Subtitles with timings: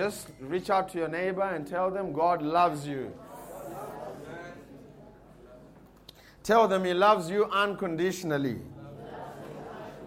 [0.00, 3.12] just reach out to your neighbor and tell them God loves you.
[6.42, 8.62] Tell them He loves you unconditionally.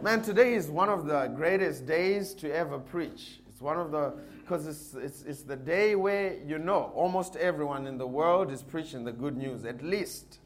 [0.02, 3.40] Man, today is one of the greatest days to ever preach.
[3.48, 7.85] It's one of the, because it's, it's, it's the day where you know almost everyone
[7.85, 10.40] in the world is preaching the good news, at least.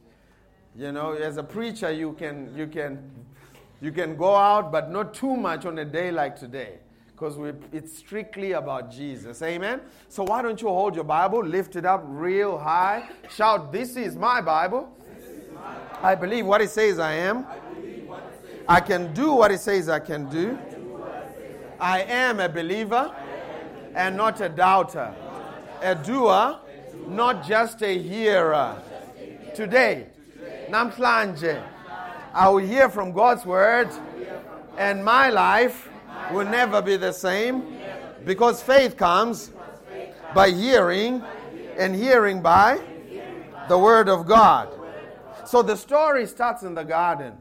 [0.75, 3.09] You know, as a preacher, you can, you can,
[3.79, 6.79] you can go out, but not too much on a day like today
[7.17, 7.39] because
[7.73, 9.41] it's strictly about Jesus.
[9.41, 9.81] Amen?
[10.07, 14.15] So why don't you hold your Bible, lift it up real high, shout, This is
[14.15, 14.95] my Bible.
[16.03, 17.43] I believe what it says I am.
[18.69, 20.59] I can do what it says I can do.
[21.79, 23.11] I am a believer
[23.95, 25.11] and not a doubter,
[25.81, 26.59] a doer,
[27.07, 28.79] not just a hearer.
[29.55, 30.05] Today,
[30.69, 31.63] namhlanje,
[32.31, 33.89] I will hear from God's word,
[34.77, 35.89] and my life
[36.31, 37.77] will never be the same
[38.25, 39.51] because faith comes
[40.33, 41.21] by hearing
[41.77, 42.79] and hearing by
[43.67, 44.69] the word of God.
[45.45, 47.33] So the story starts in the garden,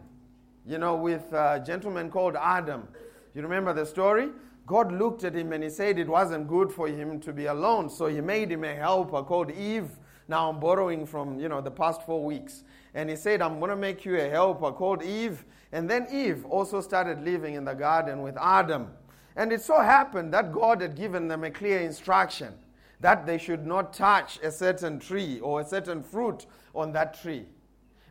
[0.65, 2.87] you know, with a gentleman called Adam.
[3.35, 4.29] You remember the story?
[4.67, 7.89] God looked at him and he said it wasn't good for him to be alone,
[7.89, 9.91] so he made him a helper called Eve.
[10.29, 12.65] Now I'm borrowing from, you know, the past 4 weeks.
[12.95, 15.45] And he said, I'm going to make you a helper called Eve.
[15.73, 18.89] And then Eve also started living in the garden with Adam.
[19.37, 22.55] And it so happened that God had given them a clear instruction
[23.01, 27.45] that they should not touch a certain tree or a certain fruit on that tree.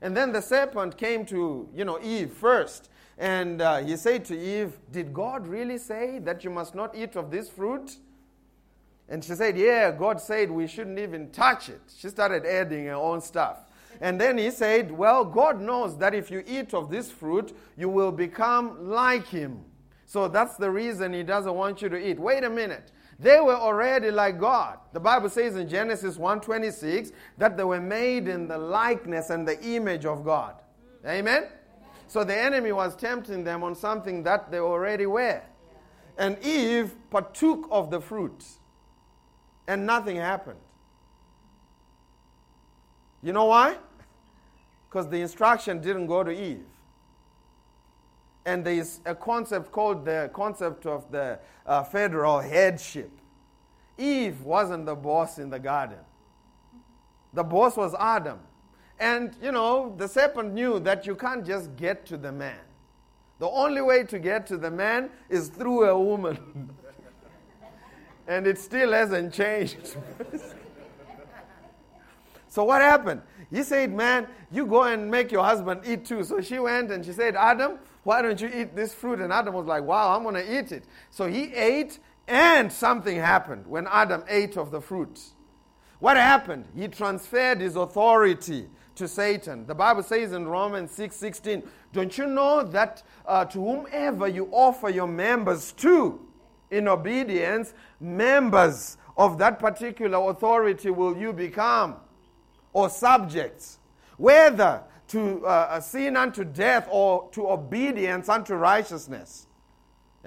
[0.02, 2.90] And then the serpent came to, you know, Eve first.
[3.18, 7.16] And uh, he said to Eve, Did God really say that you must not eat
[7.16, 7.98] of this fruit?
[9.08, 11.82] And she said, Yeah, God said we shouldn't even touch it.
[11.96, 13.60] She started adding her own stuff.
[14.02, 17.90] And then he said, Well, God knows that if you eat of this fruit, you
[17.90, 19.64] will become like him.
[20.06, 22.20] So that's the reason he doesn't want you to eat.
[22.20, 22.92] Wait a minute.
[23.20, 24.80] They were already like God.
[24.92, 29.62] The Bible says in Genesis 1:26 that they were made in the likeness and the
[29.64, 30.56] image of God.
[31.06, 31.48] Amen.
[32.08, 35.42] So the enemy was tempting them on something that they already were.
[36.18, 38.44] And Eve partook of the fruit.
[39.68, 40.60] And nothing happened.
[43.22, 43.78] You know why?
[44.90, 46.64] Because the instruction didn't go to Eve.
[48.46, 53.12] And there is a concept called the concept of the uh, federal headship.
[53.98, 56.00] Eve wasn't the boss in the garden,
[57.34, 58.40] the boss was Adam.
[58.98, 62.62] And, you know, the serpent knew that you can't just get to the man.
[63.40, 66.70] The only way to get to the man is through a woman.
[68.28, 69.96] and it still hasn't changed.
[72.48, 73.22] so, what happened?
[73.52, 76.24] He said, Man, you go and make your husband eat too.
[76.24, 79.20] So she went and she said, Adam, why don't you eat this fruit?
[79.20, 80.86] And Adam was like, Wow, I'm going to eat it.
[81.10, 85.22] So he ate, and something happened when Adam ate of the fruit.
[86.00, 86.66] What happened?
[86.76, 89.66] He transferred his authority to Satan.
[89.66, 91.64] The Bible says in Romans 6 16,
[91.94, 96.25] Don't you know that uh, to whomever you offer your members to
[96.72, 101.96] in obedience, members of that particular authority will you become,
[102.74, 103.80] or subjects?
[104.18, 109.48] Whether to uh, sin unto death or to obedience unto righteousness.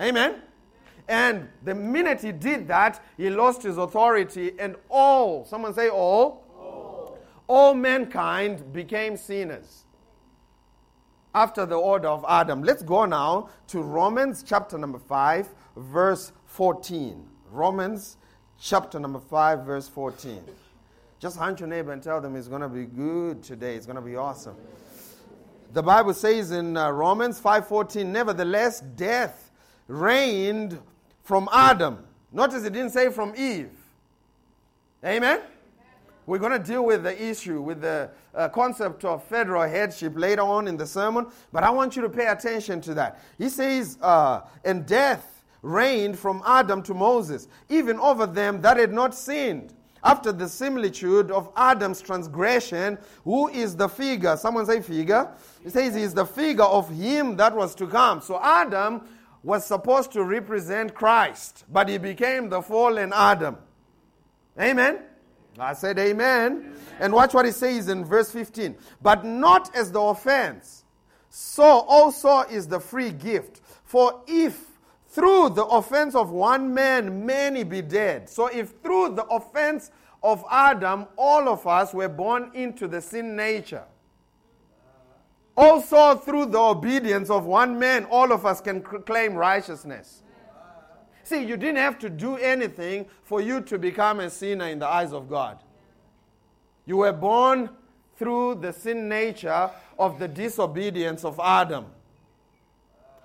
[0.01, 0.43] Amen?
[1.09, 6.45] And the minute he did that, he lost his authority, and all, someone say all,
[6.57, 9.85] all, all mankind became sinners
[11.35, 12.63] after the order of Adam.
[12.63, 15.49] Let's go now to Romans chapter number 5,
[15.79, 17.25] verse 14.
[17.51, 18.17] Romans
[18.61, 20.43] chapter number 5, verse 14.
[21.21, 23.75] Just hunt your neighbor and tell them it's going to be good today.
[23.75, 24.57] It's going to be awesome.
[25.73, 29.51] The Bible says in uh, Romans 5:14, nevertheless death
[29.87, 30.79] reigned
[31.23, 32.05] from Adam.
[32.33, 33.71] Notice it didn't say from Eve.
[35.05, 35.41] Amen.
[36.27, 40.43] We're going to deal with the issue, with the uh, concept of federal headship later
[40.43, 43.21] on in the sermon, but I want you to pay attention to that.
[43.39, 48.93] He says, uh, and death reigned from Adam to Moses, even over them that had
[48.93, 49.75] not sinned
[50.05, 54.37] after the similitude of Adam's transgression, who is the figure?
[54.37, 55.31] Someone say figure.
[55.63, 58.21] He says he is the figure of him that was to come.
[58.21, 59.03] So Adam
[59.43, 63.57] was supposed to represent Christ, but he became the fallen Adam.
[64.61, 65.01] Amen.
[65.59, 66.53] I said amen.
[66.53, 66.77] amen.
[67.01, 68.77] And watch what he says in verse 15.
[69.03, 70.85] But not as the offense,
[71.31, 73.61] so also is the free gift.
[73.85, 74.65] For if
[75.09, 78.29] through the offense of one man, many be dead.
[78.29, 79.91] So, if through the offense
[80.23, 83.85] of Adam, all of us were born into the sin nature,
[85.57, 90.23] also through the obedience of one man, all of us can claim righteousness.
[91.25, 94.87] See, you didn't have to do anything for you to become a sinner in the
[94.87, 95.59] eyes of God.
[96.87, 97.69] You were born
[98.17, 101.87] through the sin nature of the disobedience of Adam.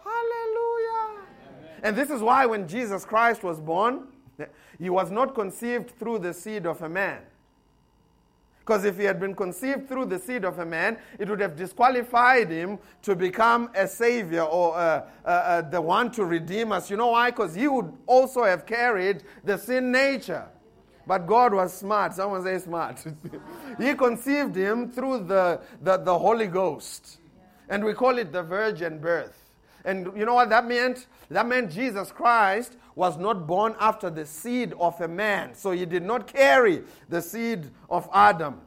[0.04, 1.22] Hallelujah.
[1.84, 4.08] And this is why when Jesus Christ was born,
[4.80, 7.20] he was not conceived through the seed of a man.
[8.60, 11.58] Because if he had been conceived through the seed of a man, it would have
[11.58, 16.90] disqualified him to become a savior or uh, uh, uh, the one to redeem us.
[16.90, 17.32] You know why?
[17.32, 20.48] Because he would also have carried the sin nature.
[21.06, 22.14] But God was smart.
[22.14, 23.04] Someone say smart.
[23.78, 27.20] he conceived him through the, the, the Holy Ghost.
[27.68, 29.43] And we call it the virgin birth.
[29.86, 31.08] And you know what that meant?
[31.30, 35.56] That meant Jesus Christ was not born after the seed of a man.
[35.56, 38.62] So he did not carry the seed of Adam.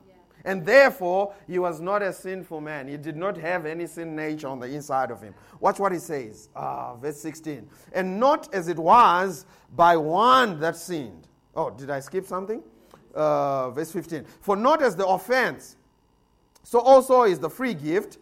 [0.44, 2.86] And therefore, he was not a sinful man.
[2.86, 5.34] He did not have any sin nature on the inside of him.
[5.58, 6.48] Watch what he says.
[6.54, 7.68] Ah, verse 16.
[7.92, 11.26] And not as it was by one that sinned.
[11.54, 12.62] Oh, did I skip something?
[13.12, 14.24] Uh, verse 15.
[14.40, 15.76] For not as the offense,
[16.62, 18.18] so also is the free gift.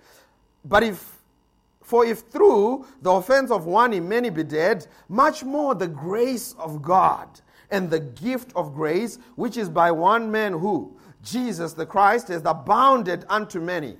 [0.65, 1.14] But if
[1.85, 6.55] for if through the offense of one in many be dead, much more the grace
[6.59, 7.29] of God
[7.71, 12.43] and the gift of grace, which is by one man who, Jesus the Christ, has
[12.47, 13.99] abounded unto many.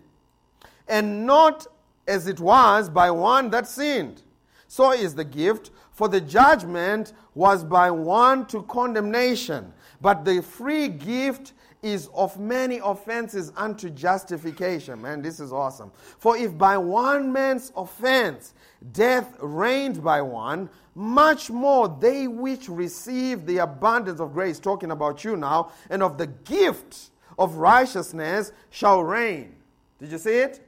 [0.89, 1.67] And not
[2.09, 4.23] as it was by one that sinned.
[4.67, 10.89] So is the gift, for the judgment was by one to condemnation, but the free
[10.89, 11.53] gift
[11.85, 15.03] is of many offenses unto justification.
[15.03, 15.93] Man, this is awesome.
[16.19, 18.55] For if by one man's offense
[18.93, 25.25] death reigned by one, much more they which receive the abundance of grace, talking about
[25.25, 29.55] you now, and of the gift of righteousness shall reign.
[29.99, 30.67] Did you see it?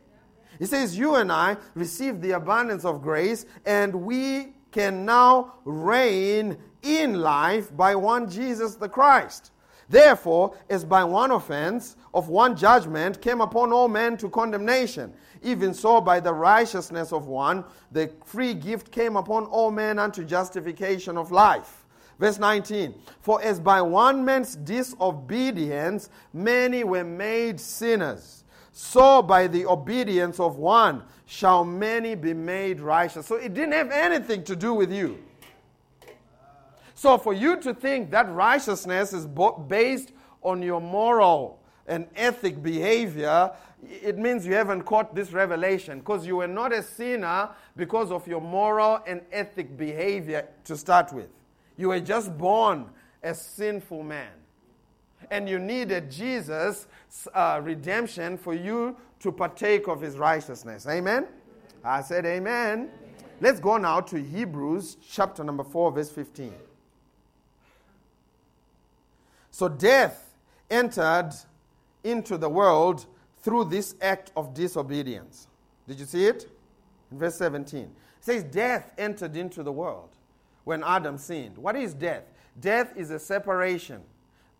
[0.58, 6.58] He says, You and I receive the abundance of grace, and we can now reign
[6.82, 9.50] in life by one Jesus the Christ.
[9.88, 15.12] Therefore, as by one offense of one judgment came upon all men to condemnation,
[15.42, 20.24] even so by the righteousness of one, the free gift came upon all men unto
[20.24, 21.84] justification of life.
[22.18, 29.66] Verse 19 For as by one man's disobedience many were made sinners, so by the
[29.66, 33.26] obedience of one shall many be made righteous.
[33.26, 35.18] So it didn't have anything to do with you.
[36.96, 39.26] So for you to think that righteousness is
[39.68, 40.12] based
[40.42, 43.52] on your moral and ethic behavior,
[43.82, 48.26] it means you haven't caught this revelation because you were not a sinner because of
[48.26, 51.28] your moral and ethic behavior to start with.
[51.76, 52.88] You were just born
[53.22, 54.30] a sinful man.
[55.30, 56.86] And you needed Jesus'
[57.34, 60.86] uh, redemption for you to partake of his righteousness.
[60.88, 61.26] Amen?
[61.84, 62.88] I said, Amen.
[63.38, 66.54] Let's go now to Hebrews chapter number 4, verse 15.
[69.56, 70.34] So death
[70.70, 71.30] entered
[72.04, 73.06] into the world
[73.40, 75.48] through this act of disobedience.
[75.88, 76.50] Did you see it?
[77.10, 77.84] In verse 17.
[77.84, 80.10] It says, Death entered into the world
[80.64, 81.56] when Adam sinned.
[81.56, 82.24] What is death?
[82.60, 84.02] Death is a separation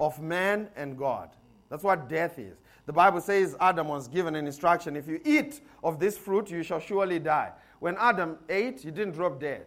[0.01, 1.29] of man and God.
[1.69, 2.57] That's what death is.
[2.87, 6.63] The Bible says Adam was given an instruction if you eat of this fruit, you
[6.63, 7.53] shall surely die.
[7.81, 9.67] When Adam ate, he didn't drop dead.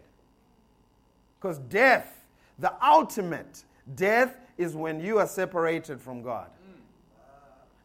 [1.40, 2.26] Because death,
[2.58, 6.50] the ultimate death, is when you are separated from God.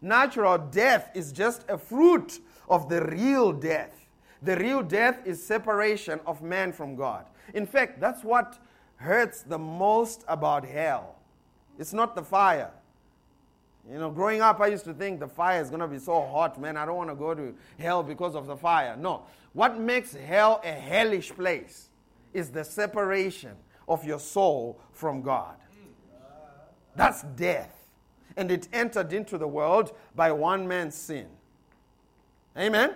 [0.03, 4.07] Natural death is just a fruit of the real death.
[4.43, 7.25] The real death is separation of man from God.
[7.55, 8.59] In fact, that's what
[8.97, 11.17] hurts the most about hell.
[11.79, 12.71] It's not the fire.
[13.91, 16.27] You know, growing up, I used to think the fire is going to be so
[16.27, 16.77] hot, man.
[16.77, 18.97] I don't want to go to hell because of the fire.
[18.97, 19.23] No.
[19.53, 21.91] What makes hell a hellish place
[22.33, 23.53] is the separation
[23.87, 25.57] of your soul from God.
[26.97, 27.89] That's death.
[28.37, 31.27] And it entered into the world by one man's sin.
[32.57, 32.95] Amen?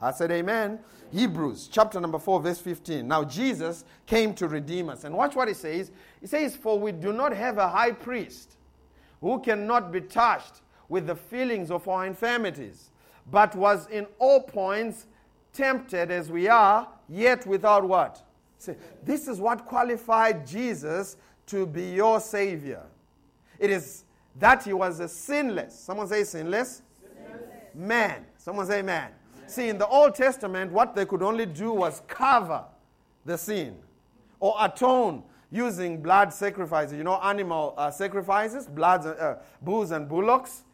[0.00, 0.78] I said amen.
[1.12, 3.06] Hebrews chapter number 4, verse 15.
[3.06, 5.04] Now Jesus came to redeem us.
[5.04, 5.90] And watch what he says.
[6.20, 8.56] He says, For we do not have a high priest
[9.20, 12.90] who cannot be touched with the feelings of our infirmities,
[13.30, 15.06] but was in all points
[15.52, 18.22] tempted as we are, yet without what?
[18.58, 21.16] See, this is what qualified Jesus
[21.46, 22.82] to be your Savior.
[23.58, 24.04] It is
[24.38, 25.78] that he was a sinless.
[25.78, 26.82] Someone say sinless.
[27.00, 27.74] sinless.
[27.74, 28.26] Man.
[28.36, 29.10] Someone say man.
[29.46, 32.64] See, in the Old Testament, what they could only do was cover
[33.24, 33.76] the sin
[34.40, 36.96] or atone using blood sacrifices.
[36.96, 40.64] You know, animal uh, sacrifices, bloods, uh, bulls and bullocks.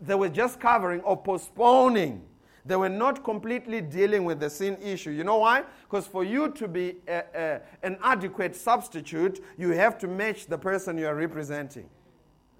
[0.00, 2.22] They were just covering or postponing
[2.68, 5.10] They were not completely dealing with the sin issue.
[5.10, 5.64] You know why?
[5.84, 10.58] Because for you to be a, a, an adequate substitute, you have to match the
[10.58, 11.88] person you are representing.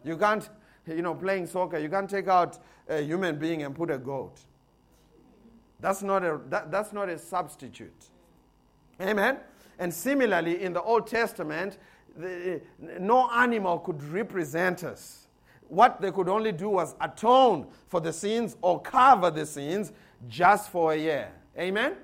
[0.04, 0.48] You can't,
[0.86, 4.40] you know, playing soccer, you can't take out a human being and put a goat.
[5.80, 8.06] That's not a, that, that's not a substitute.
[9.00, 9.38] Amen?
[9.78, 11.78] And similarly, in the Old Testament,
[12.16, 12.60] the,
[12.98, 15.28] no animal could represent us
[15.68, 19.92] what they could only do was atone for the sins or cover the sins
[20.26, 21.30] just for a year.
[21.58, 21.96] Amen?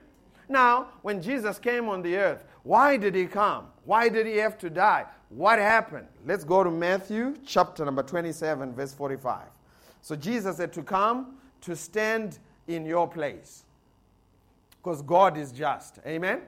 [0.49, 3.67] Now, when Jesus came on the earth, why did he come?
[3.85, 5.07] Why did he have to die?
[5.35, 6.07] What happened?
[6.25, 9.43] Let's go to Matthew chapter number 27, verse 45.
[10.01, 12.39] So Jesus said to come to stand
[12.69, 13.65] in your place
[14.77, 15.99] because God is just.
[16.07, 16.43] Amen?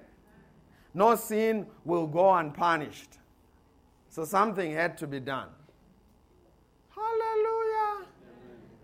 [0.95, 3.19] No sin will go unpunished.
[4.09, 5.49] So something had to be done.
[6.95, 8.07] Hallelujah.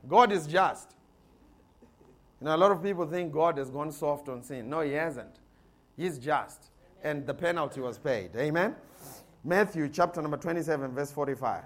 [0.09, 0.97] God is just.
[2.41, 4.69] You know, a lot of people think God has gone soft on sin.
[4.69, 5.37] No, He hasn't.
[5.97, 6.71] He's just.
[7.05, 8.35] And the penalty was paid.
[8.35, 8.75] Amen?
[9.45, 11.65] Matthew chapter number 27, verse 45.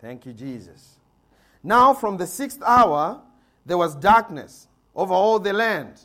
[0.00, 0.96] Thank you, Jesus.
[1.62, 3.20] Now, from the sixth hour,
[3.64, 6.04] there was darkness over all the land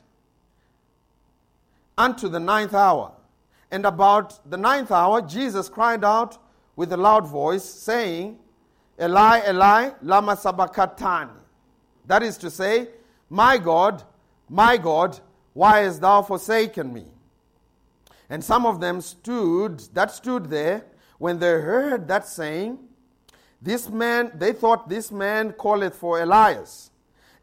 [1.98, 3.12] unto the ninth hour.
[3.72, 6.38] And about the ninth hour, Jesus cried out
[6.76, 8.38] with a loud voice, saying,
[9.02, 11.32] Eli, Eli, lama sabachthani.
[12.06, 12.90] That is to say,
[13.30, 14.04] My God,
[14.48, 15.20] my God,
[15.54, 17.06] why hast thou forsaken me?
[18.30, 20.86] And some of them stood, that stood there,
[21.18, 22.80] when they heard that saying,
[23.62, 26.92] this man, they thought this man calleth for Elias.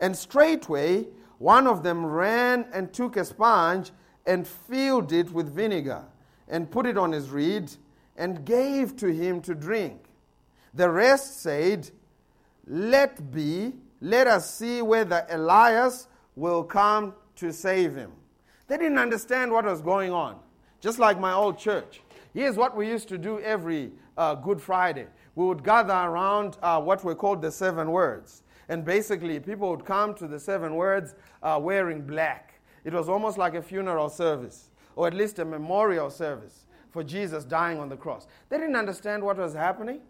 [0.01, 1.07] And straightway
[1.39, 3.91] one of them ran and took a sponge
[4.27, 6.05] and filled it with vinegar
[6.49, 7.71] and put it on his reed
[8.17, 10.05] and gave to him to drink.
[10.73, 11.91] The rest said,
[12.67, 18.13] Let be, let us see whether Elias will come to save him.
[18.67, 20.39] They didn't understand what was going on.
[20.85, 22.03] Just like my old church.
[22.35, 26.79] Here's what we used to do every uh, Good Friday we would gather around uh,
[26.79, 28.43] what we called the seven words.
[28.69, 32.61] And basically, people would come to the seven words uh, wearing black.
[32.85, 37.47] It was almost like a funeral service, or at least a memorial service for Jesus
[37.47, 38.27] dying on the cross.
[38.51, 40.03] They didn't understand what was happening.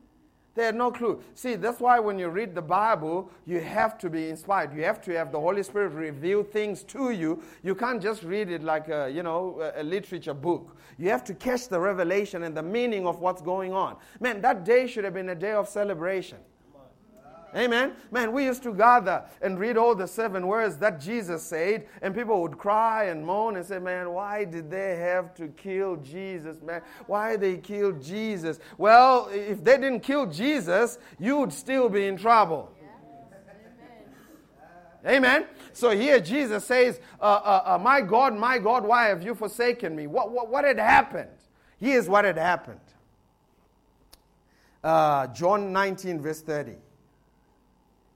[0.55, 1.21] They had no clue.
[1.35, 4.73] See, that's why when you read the Bible, you have to be inspired.
[4.73, 7.43] You have to have the Holy Spirit reveal things to you.
[7.65, 10.77] You can't just read it like a, you know, a literature book.
[10.97, 13.97] You have to catch the revelation and the meaning of what's going on.
[14.21, 16.39] Man, that day should have been a day of celebration.
[17.55, 17.93] Amen.
[18.11, 22.13] Man, we used to gather and read all the seven words that Jesus said, and
[22.13, 26.61] people would cry and moan and say, Man, why did they have to kill Jesus,
[26.63, 26.83] man?
[27.07, 28.59] Why they killed Jesus?
[28.77, 32.73] Well, if they didn't kill Jesus, you would still be in trouble.
[35.07, 35.47] Amen.
[35.75, 39.95] So here Jesus says, uh, uh, uh, My God, my God, why have you forsaken
[39.95, 40.07] me?
[40.07, 41.29] What, what, what had happened?
[41.79, 42.81] Here's what had happened.
[44.83, 46.77] Uh, John 19, verse 30.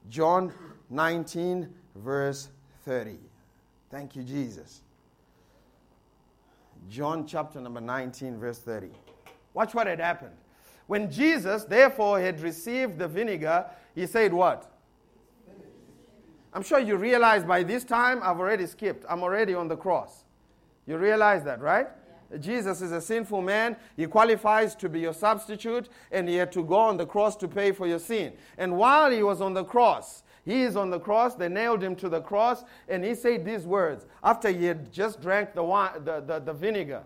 [0.07, 0.53] John
[0.89, 2.49] 19, verse
[2.85, 3.17] 30.
[3.89, 4.81] Thank you, Jesus.
[6.89, 8.89] John chapter number 19, verse 30.
[9.53, 10.35] Watch what had happened.
[10.87, 14.71] When Jesus, therefore, had received the vinegar, he said, What?
[16.51, 19.05] I'm sure you realize by this time I've already skipped.
[19.07, 20.23] I'm already on the cross.
[20.87, 21.87] You realize that, right?
[22.39, 23.75] Jesus is a sinful man.
[23.97, 27.47] He qualifies to be your substitute, and he had to go on the cross to
[27.47, 28.33] pay for your sin.
[28.57, 31.35] And while he was on the cross, he is on the cross.
[31.35, 35.21] They nailed him to the cross, and he said these words after he had just
[35.21, 37.03] drank the, wine, the, the, the vinegar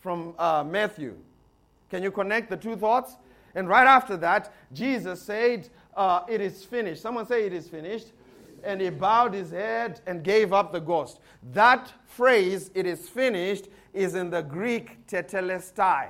[0.00, 1.16] from uh, Matthew.
[1.90, 3.16] Can you connect the two thoughts?
[3.54, 7.02] And right after that, Jesus said, uh, It is finished.
[7.02, 8.08] Someone say, It is finished.
[8.62, 11.20] And he bowed his head and gave up the ghost.
[11.52, 16.08] That phrase, It is finished, is in the Greek tetelestai,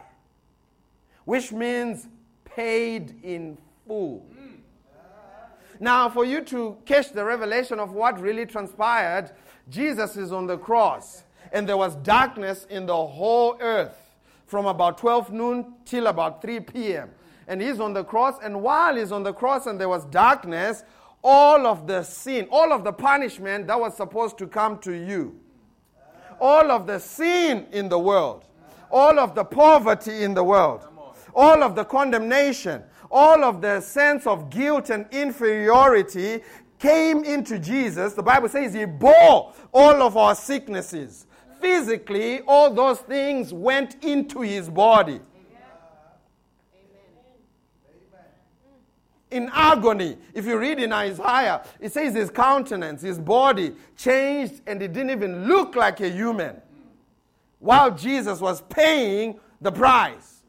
[1.27, 2.09] which means
[2.45, 4.27] paid in full.
[5.79, 9.33] Now, for you to catch the revelation of what really transpired,
[9.69, 14.15] Jesus is on the cross, and there was darkness in the whole earth
[14.47, 17.11] from about 12 noon till about 3 p.m.
[17.49, 20.85] And he's on the cross, and while he's on the cross and there was darkness,
[21.23, 25.39] all of the sin, all of the punishment that was supposed to come to you
[26.41, 28.45] all of the sin in the world,
[28.91, 30.87] all of the poverty in the world,
[31.35, 36.43] all of the condemnation, all of the sense of guilt and inferiority
[36.79, 38.15] came into Jesus.
[38.15, 41.27] The Bible says he bore all of our sicknesses.
[41.61, 45.21] Physically, all those things went into his body.
[49.35, 50.17] In agony.
[50.33, 55.11] If you read in Isaiah, it says his countenance, his body changed, and it didn't
[55.11, 56.63] even look like a human
[57.59, 60.43] while Jesus was paying the price.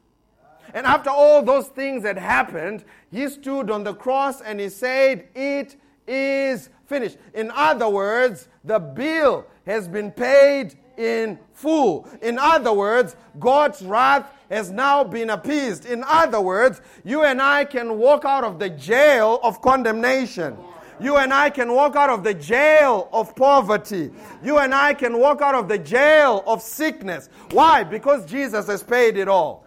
[0.72, 5.28] And after all those things had happened, he stood on the cross and he said,
[5.34, 5.76] It
[6.06, 7.16] is finished.
[7.34, 12.08] In other words, the bill has been paid in full.
[12.22, 15.86] In other words, God's wrath has now been appeased.
[15.86, 20.56] In other words, you and I can walk out of the jail of condemnation.
[20.98, 24.10] You and I can walk out of the jail of poverty.
[24.42, 27.28] You and I can walk out of the jail of sickness.
[27.50, 27.84] Why?
[27.84, 29.64] Because Jesus has paid it all.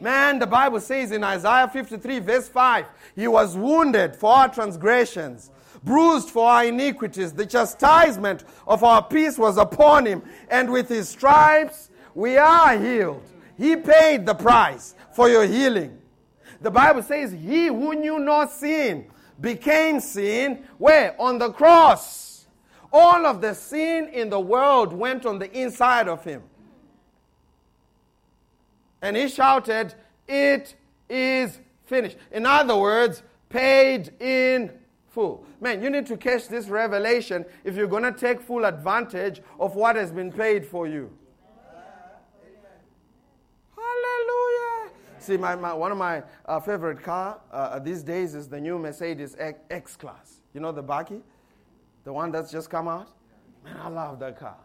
[0.00, 5.50] Man, the Bible says in Isaiah 53, verse 5, He was wounded for our transgressions,
[5.84, 7.32] bruised for our iniquities.
[7.32, 13.22] The chastisement of our peace was upon Him, and with His stripes we are healed.
[13.56, 15.98] He paid the price for your healing.
[16.60, 19.06] The Bible says, He who knew no sin
[19.40, 20.64] became sin.
[20.78, 21.14] Where?
[21.20, 22.46] On the cross.
[22.92, 26.42] All of the sin in the world went on the inside of him.
[29.02, 29.94] And he shouted,
[30.28, 30.74] It
[31.08, 32.16] is finished.
[32.32, 34.70] In other words, paid in
[35.08, 35.44] full.
[35.60, 39.76] Man, you need to catch this revelation if you're going to take full advantage of
[39.76, 41.10] what has been paid for you.
[43.76, 44.90] Hallelujah.
[45.24, 48.78] See, my, my, one of my uh, favorite car uh, these days is the new
[48.78, 49.34] Mercedes
[49.70, 50.40] X Class.
[50.52, 51.22] You know the Bakkie?
[52.04, 53.08] The one that's just come out?
[53.64, 54.58] Man, I love that car.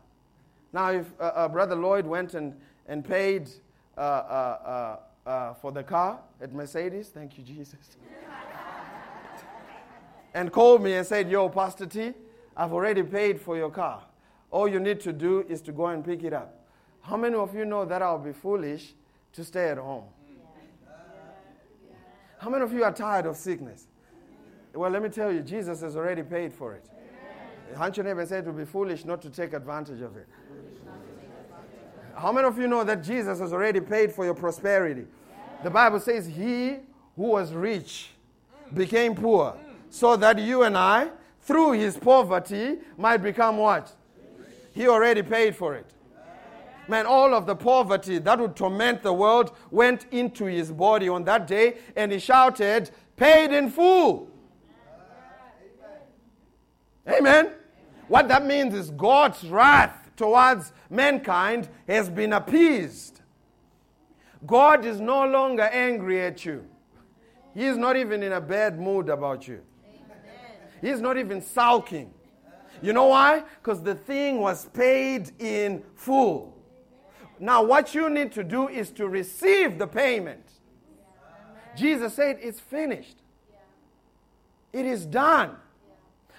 [0.73, 2.53] Now, if uh, uh Brother Lloyd went and,
[2.89, 3.49] and paid
[3.97, 7.95] uh, uh, for the car at Mercedes, thank you, Jesus,
[10.33, 12.11] and called me and said, Yo, Pastor T,
[12.57, 14.03] I've already paid for your car.
[14.51, 16.53] All you need to do is to go and pick it up.
[17.01, 18.93] How many of you know that I'll be foolish
[19.31, 20.03] to stay at home?
[22.39, 23.87] How many of you are tired of sickness?
[24.73, 26.89] Well, let me tell you, Jesus has already paid for it.
[27.75, 30.27] Hunch your neighbor said it would be foolish not to take advantage of it.
[32.15, 35.05] How many of you know that Jesus has already paid for your prosperity?
[35.63, 36.77] The Bible says, He
[37.15, 38.11] who was rich
[38.73, 39.57] became poor,
[39.89, 41.09] so that you and I,
[41.41, 43.93] through his poverty, might become what?
[44.73, 45.91] He already paid for it.
[46.89, 51.23] Man, all of the poverty that would torment the world went into his body on
[51.25, 54.31] that day, and he shouted, Paid in full.
[57.07, 57.51] Amen.
[58.07, 63.21] What that means is God's wrath towards mankind has been appeased.
[64.47, 66.65] God is no longer angry at you.
[67.53, 69.61] He is not even in a bad mood about you.
[70.81, 72.11] He's not even sulking.
[72.81, 73.43] You know why?
[73.61, 76.58] Because the thing was paid in full.
[77.39, 80.45] Now, what you need to do is to receive the payment.
[81.75, 83.17] Jesus said, It's finished.
[84.73, 85.55] It is done.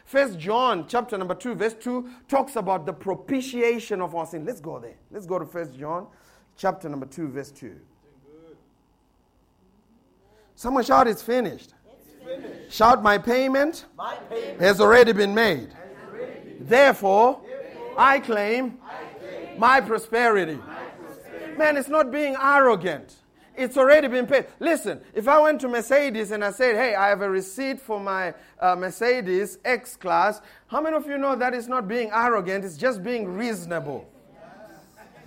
[0.04, 4.44] First John chapter number 2, verse 2 talks about the propitiation of our sin.
[4.44, 4.96] Let's go there.
[5.10, 6.08] Let's go to First John
[6.56, 7.76] chapter number 2, verse 2.
[10.54, 11.74] Someone shout, It's finished.
[12.24, 12.72] Finished.
[12.72, 13.86] Shout, My payment,
[14.28, 15.68] payment has already been made.
[16.60, 20.58] Therefore, Therefore I, claim I claim my prosperity.
[21.60, 23.16] Man, it's not being arrogant.
[23.54, 24.46] It's already been paid.
[24.60, 28.00] Listen, if I went to Mercedes and I said, hey, I have a receipt for
[28.00, 32.64] my uh, Mercedes X Class, how many of you know that is not being arrogant?
[32.64, 34.08] It's just being reasonable.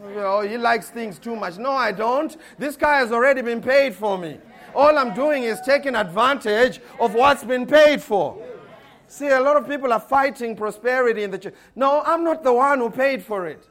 [0.03, 1.59] Oh, he likes things too much.
[1.59, 2.35] No, I don't.
[2.57, 4.39] This guy has already been paid for me.
[4.73, 8.43] All I'm doing is taking advantage of what's been paid for.
[9.07, 11.53] See, a lot of people are fighting prosperity in the church.
[11.75, 13.69] No, I'm not the one who paid for it.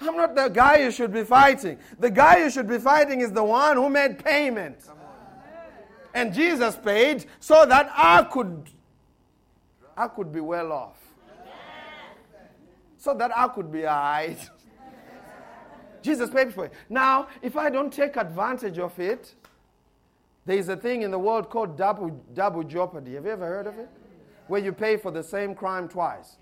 [0.00, 1.78] I'm not the guy you should be fighting.
[1.98, 4.78] The guy you should be fighting is the one who made payment.
[6.14, 8.70] And Jesus paid so that I could
[9.96, 10.96] I could be well off.
[12.98, 14.38] So that I could be alright.
[16.02, 16.72] Jesus paid for it.
[16.88, 19.34] Now, if I don't take advantage of it,
[20.44, 23.14] there is a thing in the world called double, double jeopardy.
[23.14, 23.88] Have you ever heard of it?
[24.46, 26.36] Where you pay for the same crime twice.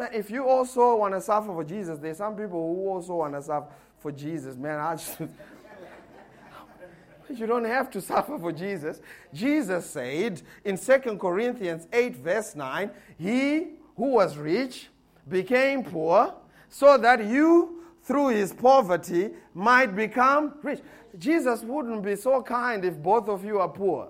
[0.00, 3.34] Man, if you also want to suffer for Jesus, there's some people who also want
[3.34, 3.66] to suffer
[3.98, 4.56] for Jesus.
[4.56, 5.20] Man, I just.
[7.34, 9.02] you don't have to suffer for Jesus.
[9.34, 14.88] Jesus said in 2 Corinthians 8, verse 9, He who was rich
[15.28, 16.32] became poor
[16.70, 20.80] so that you, through his poverty, might become rich.
[21.18, 24.08] Jesus wouldn't be so kind if both of you are poor.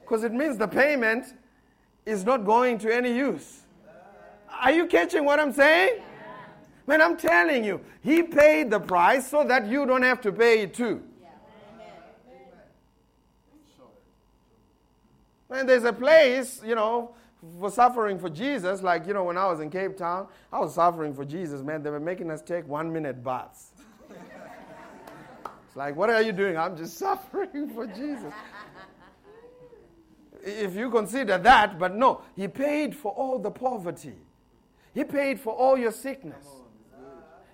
[0.00, 1.34] Because it means the payment
[2.04, 3.60] is not going to any use.
[4.60, 6.02] Are you catching what I'm saying?
[6.86, 10.62] Man, I'm telling you, He paid the price so that you don't have to pay
[10.62, 11.02] it too.
[15.50, 17.14] And there's a place, you know,
[17.60, 18.82] for suffering for Jesus.
[18.82, 21.82] Like, you know, when I was in Cape Town, I was suffering for Jesus, man.
[21.82, 23.72] They were making us take one minute baths.
[24.10, 26.56] it's like, what are you doing?
[26.56, 28.32] I'm just suffering for Jesus.
[30.44, 34.14] If you consider that, but no, He paid for all the poverty,
[34.94, 36.46] He paid for all your sickness.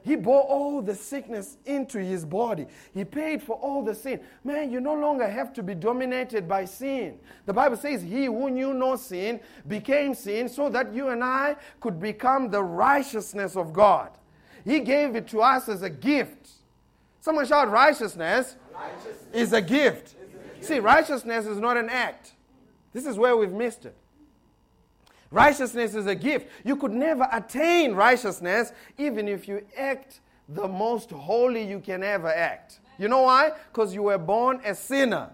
[0.09, 2.67] He bore all the sickness into his body.
[2.95, 4.21] He paid for all the sin.
[4.43, 7.19] Man, you no longer have to be dominated by sin.
[7.45, 11.57] The Bible says, He who knew no sin became sin so that you and I
[11.81, 14.11] could become the righteousness of God.
[14.65, 16.53] He gave it to us as a gift.
[17.21, 19.27] Someone shout, Righteousness, righteousness.
[19.35, 20.15] is a gift.
[20.61, 22.33] See, righteousness is not an act.
[22.99, 23.95] This is where we've missed it.
[25.31, 26.49] Righteousness is a gift.
[26.65, 32.27] You could never attain righteousness even if you act the most holy you can ever
[32.27, 32.81] act.
[32.99, 33.53] You know why?
[33.71, 35.31] Because you were born a sinner.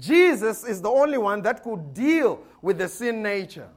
[0.00, 3.68] Jesus is the only one that could deal with the sin nature.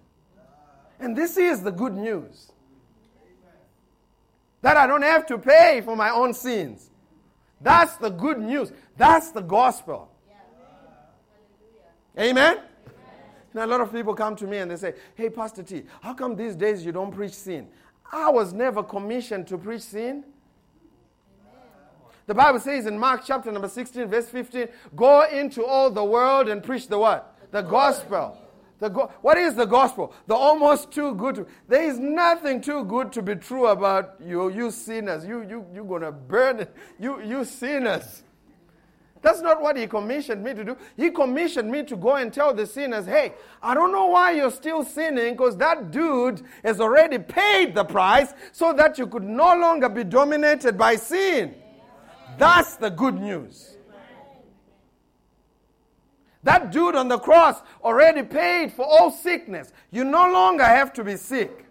[0.99, 2.51] And this is the good news
[4.63, 6.89] that I don't have to pay for my own sins.
[7.61, 8.71] That's the good news.
[8.97, 10.09] That's the gospel.
[12.17, 12.59] Amen?
[13.53, 16.13] Now, a lot of people come to me and they say, Hey, Pastor T, how
[16.13, 17.67] come these days you don't preach sin?
[18.11, 20.23] I was never commissioned to preach sin.
[22.27, 26.49] The Bible says in Mark chapter number 16, verse 15, go into all the world
[26.49, 27.37] and preach the what?
[27.51, 28.37] The gospel.
[28.79, 30.13] The go- what is the gospel?
[30.27, 31.35] The almost too good.
[31.35, 35.25] To- there is nothing too good to be true about you, you sinners.
[35.25, 36.75] You, you, you're going to burn it.
[36.99, 38.23] You, you sinners.
[39.25, 40.77] That's not what he commissioned me to do.
[40.95, 44.51] He commissioned me to go and tell the sinners, hey, I don't know why you're
[44.51, 49.57] still sinning because that dude has already paid the price so that you could no
[49.57, 51.55] longer be dominated by sin.
[52.37, 53.77] That's the good news.
[56.43, 59.73] That dude on the cross already paid for all sickness.
[59.89, 61.65] You no longer have to be sick.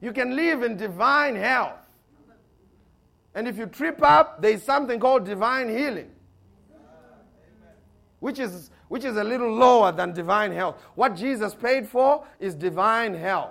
[0.00, 1.85] You can live in divine health.
[3.36, 6.10] And if you trip up, there is something called divine healing,
[8.18, 10.80] which is, which is a little lower than divine health.
[10.94, 13.50] What Jesus paid for is divine health.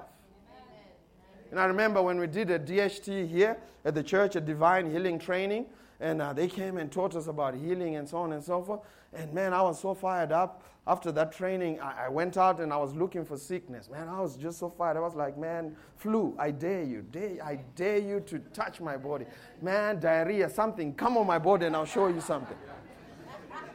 [1.51, 5.19] And I remember when we did a DHT here at the church, a divine healing
[5.19, 5.67] training,
[5.99, 8.79] and uh, they came and taught us about healing and so on and so forth.
[9.15, 12.71] And man, I was so fired up after that training, I, I, went out and
[12.71, 13.89] I was looking for sickness.
[13.89, 14.97] Man, I was just so fired.
[14.97, 17.01] I was like, man, flu, I dare you.
[17.12, 19.25] Dare, I dare you to touch my body.
[19.63, 22.58] Man, diarrhea, something, come on my body and I'll show you something.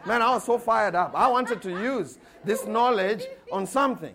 [0.06, 1.12] Man, I was so fired up.
[1.16, 4.14] I wanted to use this knowledge on something.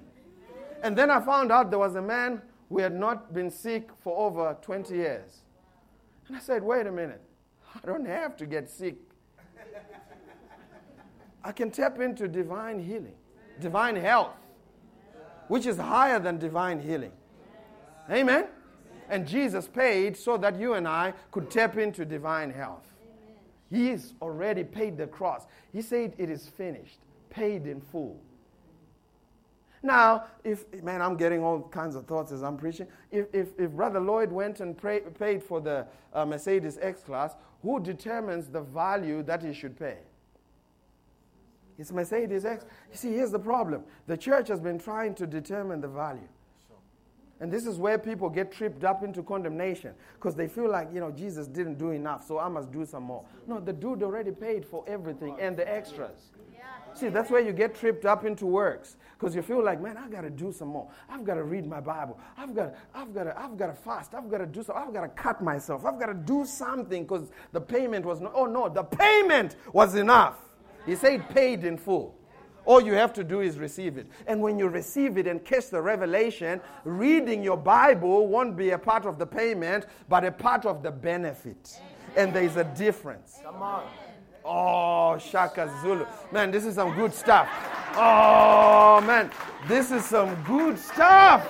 [0.82, 4.18] And then I found out there was a man who had not been sick for
[4.18, 5.42] over 20 years.
[6.28, 7.22] And I said, wait a minute.
[7.76, 8.96] I don't have to get sick
[11.46, 13.14] I can tap into divine healing,
[13.62, 14.34] divine health,
[15.48, 17.12] which is higher than divine healing.
[18.10, 18.48] Amen?
[19.10, 22.88] And Jesus paid so that you and I could tap into divine health.
[23.70, 25.46] He's already paid the cross.
[25.72, 26.98] He said it is finished,
[27.30, 28.20] paid in full.
[29.84, 32.88] Now, if, man, I'm getting all kinds of thoughts as I'm preaching.
[33.12, 37.36] If, if, if Brother Lloyd went and pray, paid for the uh, Mercedes X Class,
[37.62, 39.98] who determines the value that he should pay?
[41.78, 42.66] It's Mercedes X.
[42.92, 46.28] You see, here's the problem the church has been trying to determine the value.
[47.42, 51.02] And this is where people get tripped up into condemnation because they feel like, you
[51.02, 53.26] know, Jesus didn't do enough, so I must do some more.
[53.46, 56.32] No, the dude already paid for everything and the extras.
[56.94, 60.10] See, that's where you get tripped up into works because you feel like, man, I've
[60.10, 60.90] got to do some more.
[61.10, 62.18] I've got to read my Bible.
[62.38, 64.16] I've got, I've got, to, I've got to fast.
[64.16, 64.82] I've got to do something.
[64.88, 65.86] I've got to cut myself.
[65.86, 68.32] I've got to do something because the payment was not.
[68.34, 70.38] Oh no, the payment was enough.
[70.86, 72.16] He said paid in full.
[72.66, 74.08] All you have to do is receive it.
[74.26, 78.78] And when you receive it and catch the revelation, reading your Bible won't be a
[78.78, 81.80] part of the payment, but a part of the benefit.
[82.18, 83.40] And there's a difference.
[83.44, 83.84] Come on.
[84.44, 86.06] Oh, Shaka Zulu.
[86.32, 87.48] Man, this is some good stuff.
[87.96, 89.32] Oh, man,
[89.68, 91.48] this is some good stuff.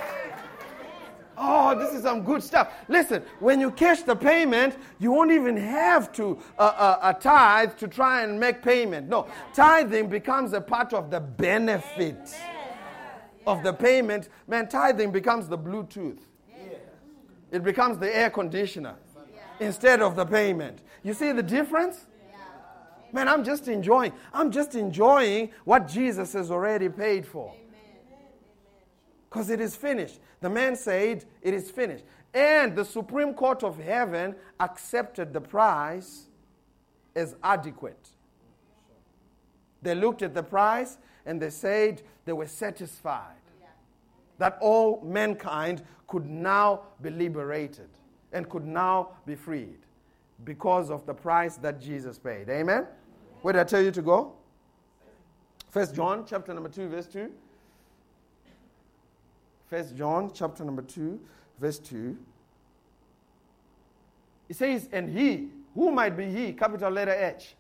[1.38, 2.72] Oh, this is some good stuff.
[2.88, 7.76] Listen, when you cash the payment, you won't even have to uh, uh, a tithe
[7.78, 9.10] to try and make payment.
[9.10, 12.36] No, tithing becomes a part of the benefit
[13.46, 14.30] of the payment.
[14.48, 16.20] Man, tithing becomes the Bluetooth.
[17.52, 18.96] It becomes the air conditioner
[19.60, 20.80] instead of the payment.
[21.04, 22.06] You see the difference?
[23.12, 24.12] Man, I'm just enjoying.
[24.34, 27.54] I'm just enjoying what Jesus has already paid for.
[29.30, 30.20] Because it is finished.
[30.46, 32.04] The man said, It is finished.
[32.32, 36.28] And the Supreme Court of Heaven accepted the price
[37.16, 38.10] as adequate.
[39.82, 43.42] They looked at the price and they said they were satisfied
[44.38, 47.90] that all mankind could now be liberated
[48.32, 49.80] and could now be freed
[50.44, 52.50] because of the price that Jesus paid.
[52.50, 52.86] Amen?
[53.42, 54.34] Where did I tell you to go?
[55.72, 57.32] First John chapter number 2 verse 2.
[59.70, 61.20] First John chapter number 2
[61.60, 62.18] verse 2.
[64.48, 67.56] It says, and he, who might be he, capital letter H?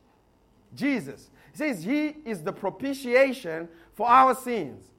[0.75, 1.29] Jesus.
[1.53, 4.91] It says, he is the propitiation for our sins.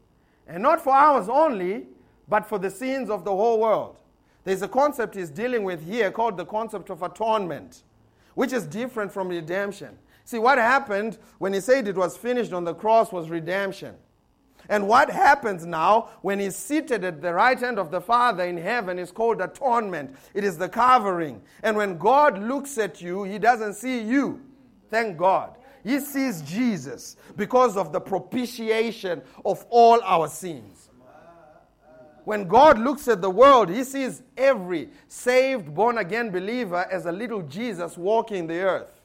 [0.48, 1.86] And not for ours only,
[2.28, 3.98] but for the sins of the whole world.
[4.44, 7.82] There's a concept he's dealing with here called the concept of atonement,
[8.34, 9.98] which is different from redemption.
[10.24, 13.94] See, what happened when he said it was finished on the cross was redemption.
[14.68, 18.56] And what happens now when he's seated at the right hand of the Father in
[18.56, 20.16] heaven is called atonement.
[20.34, 21.42] It is the covering.
[21.62, 24.40] And when God looks at you, he doesn't see you.
[24.90, 25.56] Thank God.
[25.84, 30.90] He sees Jesus because of the propitiation of all our sins.
[32.24, 37.12] When God looks at the world, he sees every saved, born again believer as a
[37.12, 38.95] little Jesus walking the earth.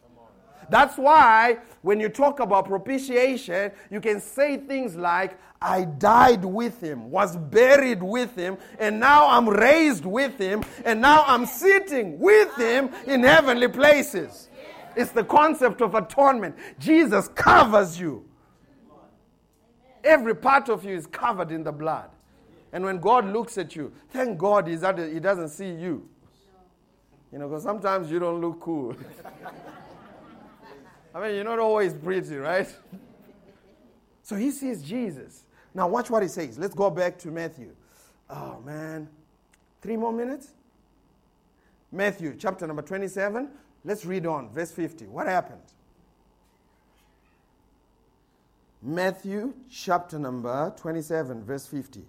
[0.72, 6.82] That's why when you talk about propitiation, you can say things like, I died with
[6.82, 12.18] him, was buried with him, and now I'm raised with him, and now I'm sitting
[12.20, 14.48] with him in heavenly places.
[14.96, 16.56] It's the concept of atonement.
[16.80, 18.26] Jesus covers you.
[20.06, 22.10] Every part of you is covered in the blood.
[22.72, 26.08] And when God looks at you, thank God He doesn't see you.
[27.32, 28.96] You know, because sometimes you don't look cool.
[31.14, 32.68] I mean, you're not always pretty, right?
[34.24, 35.44] So he sees Jesus.
[35.74, 36.58] Now, watch what he says.
[36.58, 37.76] Let's go back to Matthew.
[38.30, 39.10] Oh, man.
[39.82, 40.52] Three more minutes?
[41.92, 43.50] Matthew chapter number 27.
[43.84, 44.50] Let's read on.
[44.52, 45.08] Verse 50.
[45.08, 45.64] What happened?
[48.82, 52.02] Matthew chapter number 27, verse 50.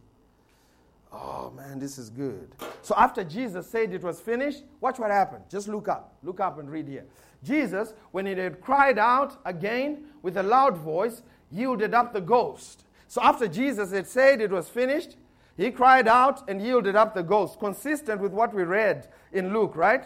[1.13, 2.55] Oh man, this is good.
[2.81, 5.45] So after Jesus said it was finished, watch what happened.
[5.51, 6.15] Just look up.
[6.23, 7.05] Look up and read here.
[7.43, 12.85] Jesus, when he had cried out again with a loud voice, yielded up the ghost.
[13.09, 15.17] So after Jesus had said it was finished,
[15.57, 19.77] he cried out and yielded up the ghost, consistent with what we read in Luke,
[19.77, 20.05] right?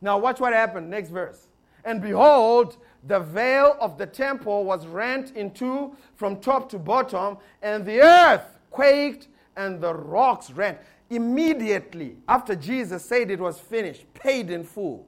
[0.00, 0.90] Now, watch what happened.
[0.90, 1.48] Next verse.
[1.84, 7.38] And behold, the veil of the temple was rent in two from top to bottom,
[7.62, 10.78] and the earth quaked and the rocks rent.
[11.08, 15.06] Immediately after Jesus said it was finished, paid in full,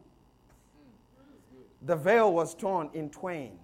[1.84, 3.58] the veil was torn in twain.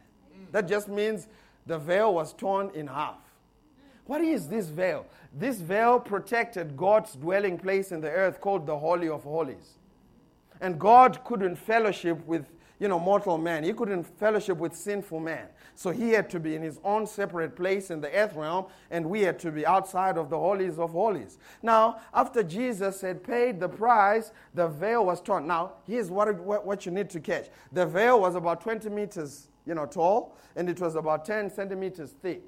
[0.52, 1.28] That just means
[1.66, 3.18] the veil was torn in half.
[4.06, 5.04] What is this veil?
[5.32, 9.74] This veil protected God's dwelling place in the earth called the Holy of Holies.
[10.60, 12.46] And God couldn't fellowship with
[12.78, 13.64] you know, mortal man.
[13.64, 15.46] He couldn't fellowship with sinful man.
[15.74, 19.06] So he had to be in his own separate place in the earth realm, and
[19.06, 21.38] we had to be outside of the holies of holies.
[21.62, 25.46] Now, after Jesus had paid the price, the veil was torn.
[25.46, 27.48] Now, here's what, what you need to catch.
[27.72, 32.14] The veil was about 20 meters, you know, tall, and it was about 10 centimeters
[32.22, 32.42] thick.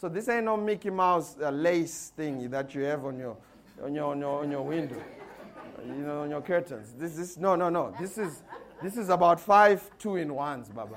[0.00, 3.36] So this ain't no Mickey Mouse uh, lace thing that you have on your,
[3.82, 5.02] on your, on your, on your window,
[5.84, 6.94] you know, on your curtains.
[6.96, 7.94] This is, no, no, no.
[8.00, 8.42] This is,
[8.82, 10.96] this is about five two in ones, Baba.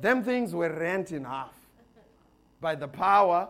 [0.00, 1.54] Them things were rent in half
[2.60, 3.48] by the power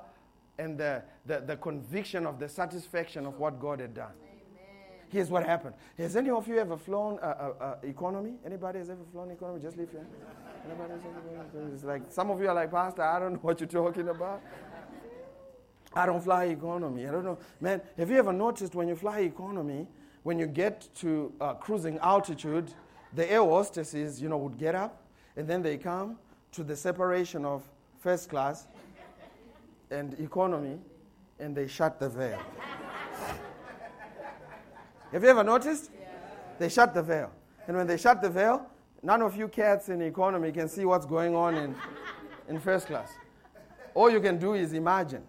[0.58, 4.10] and the, the, the, conviction of the satisfaction of what God had done.
[4.10, 4.66] Amen.
[5.08, 5.74] Here's what happened.
[5.98, 8.34] Has any of you ever flown uh, uh, uh, economy?
[8.44, 9.60] Anybody has ever flown economy?
[9.60, 10.14] Just leave your hand.
[10.66, 11.70] Anybody has ever flown?
[11.72, 14.42] It's like some of you are like, Pastor, I don't know what you're talking about.
[15.94, 17.06] I don't fly economy.
[17.06, 17.38] I don't know.
[17.60, 19.86] Man, have you ever noticed when you fly economy,
[20.28, 22.70] when you get to uh, cruising altitude,
[23.14, 25.00] the air hostesses, you know, would get up
[25.38, 26.18] and then they come
[26.52, 27.66] to the separation of
[27.98, 28.66] first class
[29.90, 30.78] and economy
[31.38, 32.38] and they shut the veil.
[35.12, 35.92] Have you ever noticed?
[35.98, 36.08] Yeah.
[36.58, 37.32] They shut the veil.
[37.66, 38.66] And when they shut the veil,
[39.02, 41.74] none of you cats in economy can see what's going on in,
[42.50, 43.10] in first class.
[43.94, 45.22] All you can do is imagine.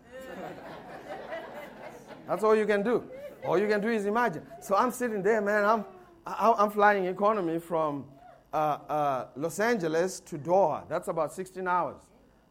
[2.28, 3.10] That's all you can do.
[3.46, 4.44] All you can do is imagine.
[4.62, 5.66] So I'm sitting there, man.
[5.66, 5.86] I'm,
[6.26, 8.06] I'm flying economy from
[8.54, 10.88] uh, uh, Los Angeles to Doha.
[10.88, 11.98] That's about 16 hours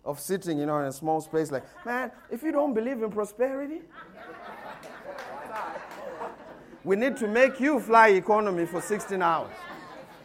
[0.04, 1.50] of sitting, you know, in a small space.
[1.50, 3.82] Like, man, if you don't believe in prosperity,
[6.84, 9.50] we need to make you fly economy for 16 hours.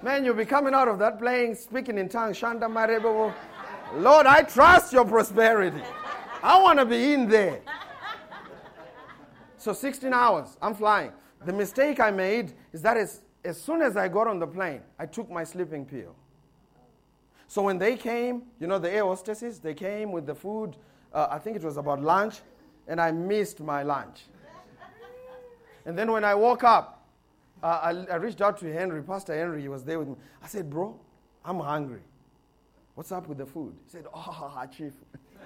[0.01, 2.39] Man, you'll be coming out of that plane speaking in tongues.
[2.39, 3.33] Shanda Marebo.
[3.95, 5.81] Lord, I trust your prosperity.
[6.41, 7.61] I want to be in there.
[9.63, 11.13] So 16 hours, I'm flying.
[11.45, 14.81] The mistake I made is that as, as soon as I got on the plane,
[14.99, 16.13] I took my sleeping pill.
[17.47, 20.75] So when they came, you know, the air hostesses, they came with the food.
[21.13, 22.41] Uh, I think it was about lunch,
[22.89, 24.23] and I missed my lunch.
[25.85, 27.07] And then when I woke up,
[27.63, 30.15] uh, I, I reached out to Henry, Pastor Henry, he was there with me.
[30.43, 30.99] I said, Bro,
[31.45, 32.01] I'm hungry.
[32.95, 33.75] What's up with the food?
[33.85, 34.91] He said, Oh, Chief.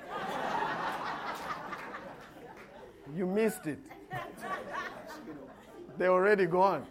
[3.16, 3.78] you missed it.
[5.98, 6.86] They're already gone.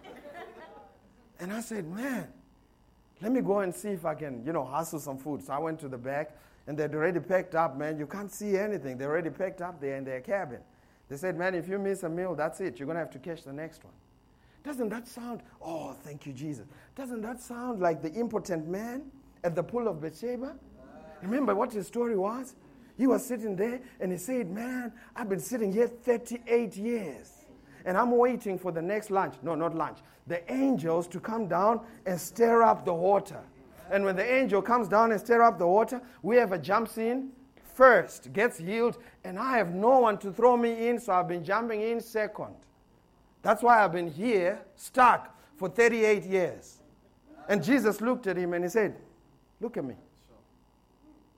[1.38, 2.26] And I said, Man,
[3.22, 5.42] let me go and see if I can, you know, hustle some food.
[5.44, 7.98] So I went to the back, and they'd already packed up, man.
[7.98, 8.98] You can't see anything.
[8.98, 10.60] They're already packed up there in their cabin.
[11.08, 12.78] They said, man, if you miss a meal, that's it.
[12.78, 13.92] You're going to have to catch the next one.
[14.64, 16.66] Doesn't that sound, oh, thank you, Jesus.
[16.96, 19.04] Doesn't that sound like the impotent man
[19.44, 20.56] at the pool of Bethsaida?
[21.22, 22.56] Remember what his story was?
[22.96, 27.32] He was sitting there and he said, Man, I've been sitting here 38 years
[27.84, 29.34] and I'm waiting for the next lunch.
[29.42, 29.98] No, not lunch.
[30.26, 33.40] The angels to come down and stir up the water.
[33.90, 37.30] And when the angel comes down and stir up the water, whoever jumps in
[37.74, 41.44] first gets healed, and I have no one to throw me in, so I've been
[41.44, 42.56] jumping in second.
[43.42, 46.78] That's why I've been here, stuck, for 38 years.
[47.48, 48.96] And Jesus looked at him and he said,
[49.60, 49.94] Look at me.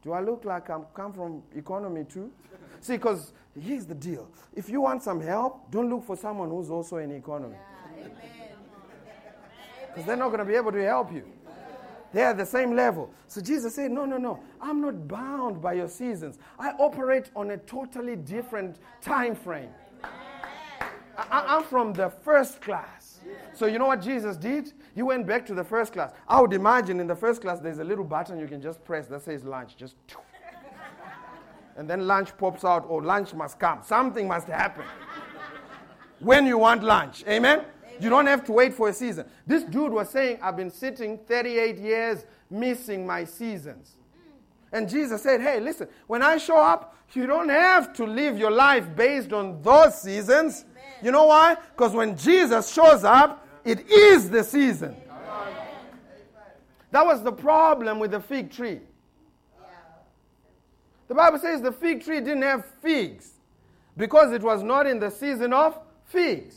[0.03, 2.31] Do I look like I'm come from economy too?
[2.81, 4.29] See, because here's the deal.
[4.55, 7.57] If you want some help, don't look for someone who's also in economy.
[9.89, 11.25] Because they're not going to be able to help you.
[12.13, 13.11] They're at the same level.
[13.27, 14.41] So Jesus said, No, no, no.
[14.61, 16.39] I'm not bound by your seasons.
[16.59, 19.71] I operate on a totally different time frame.
[21.19, 23.18] I, am from the first class.
[23.59, 24.73] So you know what Jesus did?
[24.95, 26.13] He went back to the first class.
[26.29, 29.09] I would imagine in the first class there's a little button you can just press
[29.09, 29.77] that says lunch.
[29.77, 29.97] Just
[31.77, 33.81] and then lunch pops out, or lunch must come.
[33.83, 34.85] Something must happen
[36.21, 37.25] when you want lunch.
[37.29, 37.65] Amen?
[38.01, 39.27] You don't have to wait for a season.
[39.45, 43.97] This dude was saying, I've been sitting 38 years missing my seasons.
[44.71, 48.51] And Jesus said, Hey, listen, when I show up, you don't have to live your
[48.53, 50.65] life based on those seasons.
[50.71, 50.85] Amen.
[51.03, 51.57] You know why?
[51.77, 54.97] Because when Jesus shows up, it is the season.
[56.91, 58.81] That was the problem with the fig tree.
[61.09, 63.31] The Bible says the fig tree didn't have figs
[63.97, 66.57] because it was not in the season of figs.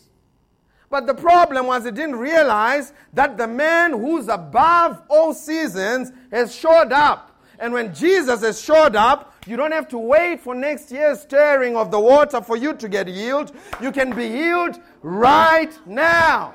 [0.89, 6.53] But the problem was it didn't realize that the man who's above all seasons has
[6.53, 7.41] showed up.
[7.59, 11.75] And when Jesus has showed up, you don't have to wait for next year's stirring
[11.75, 13.55] of the water for you to get healed.
[13.81, 16.53] You can be healed right now.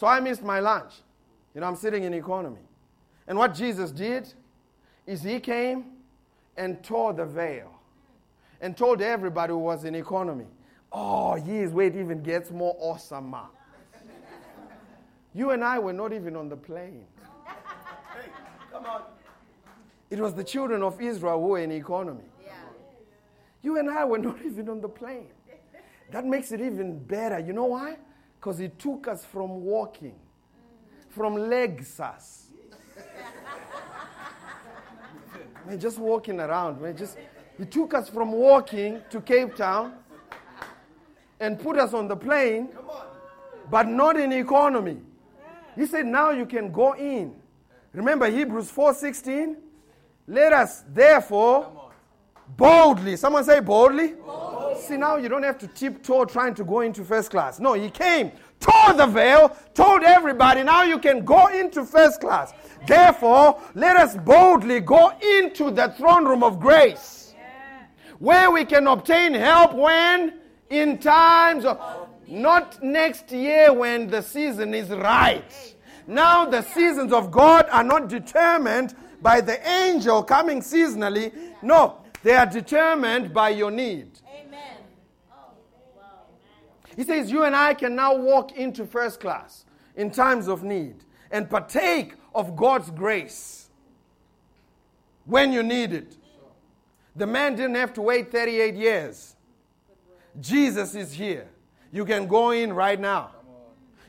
[0.00, 0.94] So I missed my lunch.
[1.54, 2.62] You know, I'm sitting in economy.
[3.28, 4.32] And what Jesus did
[5.06, 5.84] is he came
[6.56, 7.70] and tore the veil
[8.62, 10.46] and told everybody who was in economy,
[10.90, 13.36] oh, years wait even gets more awesome.
[15.34, 17.04] you and I were not even on the plane.
[17.44, 18.30] Hey,
[18.72, 19.02] come on.
[20.08, 22.24] It was the children of Israel who were in economy.
[22.42, 22.52] Yeah.
[23.60, 25.28] You and I were not even on the plane.
[26.10, 27.38] That makes it even better.
[27.38, 27.98] You know why?
[28.40, 30.14] Because he took us from walking,
[31.10, 32.44] from legs Lexus
[35.66, 36.96] Man, just walking around, man.
[36.96, 37.18] Just
[37.58, 39.92] he took us from walking to Cape Town
[41.38, 42.70] and put us on the plane,
[43.70, 44.96] but not in economy.
[45.76, 47.34] He said, now you can go in.
[47.92, 49.56] Remember Hebrews 4:16?
[50.26, 51.90] Let us therefore
[52.56, 53.16] boldly.
[53.16, 54.14] Someone say boldly.
[54.14, 54.49] boldly.
[54.80, 57.60] See, now you don't have to tiptoe trying to go into first class.
[57.60, 62.52] No, he came, tore the veil, told everybody, now you can go into first class.
[62.86, 67.20] Therefore, let us boldly go into the throne room of grace
[68.20, 70.34] where we can obtain help when
[70.68, 71.80] in times of
[72.28, 75.74] not next year when the season is right.
[76.06, 81.32] Now, the seasons of God are not determined by the angel coming seasonally.
[81.62, 84.19] No, they are determined by your need.
[87.00, 89.64] He says, You and I can now walk into first class
[89.96, 90.96] in times of need
[91.30, 93.70] and partake of God's grace
[95.24, 96.14] when you need it.
[97.16, 99.34] The man didn't have to wait 38 years.
[100.42, 101.48] Jesus is here.
[101.90, 103.30] You can go in right now.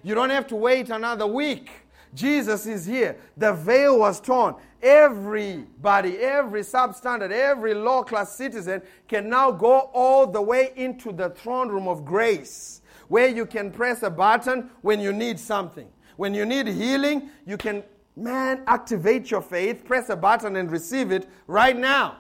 [0.04, 1.72] You don't have to wait another week.
[2.14, 3.16] Jesus is here.
[3.38, 4.56] The veil was torn.
[4.84, 11.30] Everybody, every substandard, every low class citizen can now go all the way into the
[11.30, 12.81] throne room of grace
[13.12, 15.90] where you can press a button when you need something.
[16.16, 17.84] When you need healing, you can,
[18.16, 22.20] man, activate your faith, press a button and receive it right now.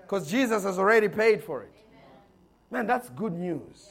[0.00, 1.72] Because Jesus has already paid for it.
[2.70, 3.90] Man, that's good news.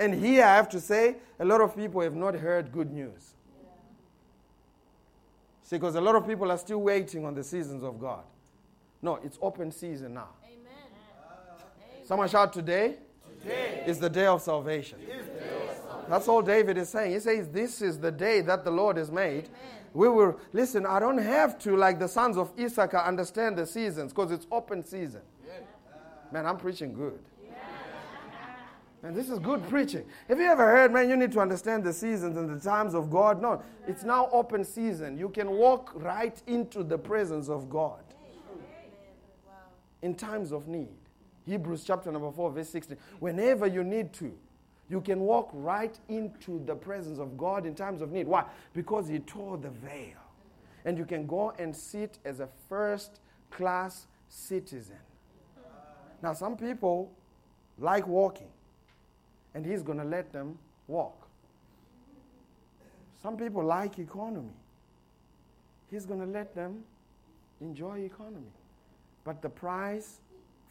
[0.00, 3.34] And here I have to say, a lot of people have not heard good news.
[5.62, 8.24] See, because a lot of people are still waiting on the seasons of God.
[9.02, 10.30] No, it's open season now.
[10.42, 10.72] Amen.
[12.02, 12.96] Someone shout today.
[13.86, 14.98] Is the day of salvation.
[16.08, 17.12] That's all David is saying.
[17.12, 19.44] He says, This is the day that the Lord has made.
[19.44, 19.76] Amen.
[19.94, 24.12] We will, listen, I don't have to, like the sons of Issachar, understand the seasons
[24.12, 25.22] because it's open season.
[26.32, 27.18] Man, I'm preaching good.
[29.02, 30.04] And this is good preaching.
[30.28, 33.08] Have you ever heard, man, you need to understand the seasons and the times of
[33.08, 33.40] God?
[33.40, 35.16] No, it's now open season.
[35.16, 38.00] You can walk right into the presence of God
[40.02, 40.98] in times of need.
[41.46, 42.96] Hebrews chapter number 4, verse 16.
[43.20, 44.36] Whenever you need to,
[44.88, 48.26] you can walk right into the presence of God in times of need.
[48.26, 48.44] Why?
[48.72, 50.18] Because He tore the veil.
[50.84, 53.20] And you can go and sit as a first
[53.50, 54.96] class citizen.
[56.22, 57.10] Now, some people
[57.78, 58.48] like walking
[59.54, 61.26] and he's going to let them walk.
[63.22, 64.52] Some people like economy.
[65.90, 66.84] He's going to let them
[67.60, 68.52] enjoy economy.
[69.24, 70.18] But the price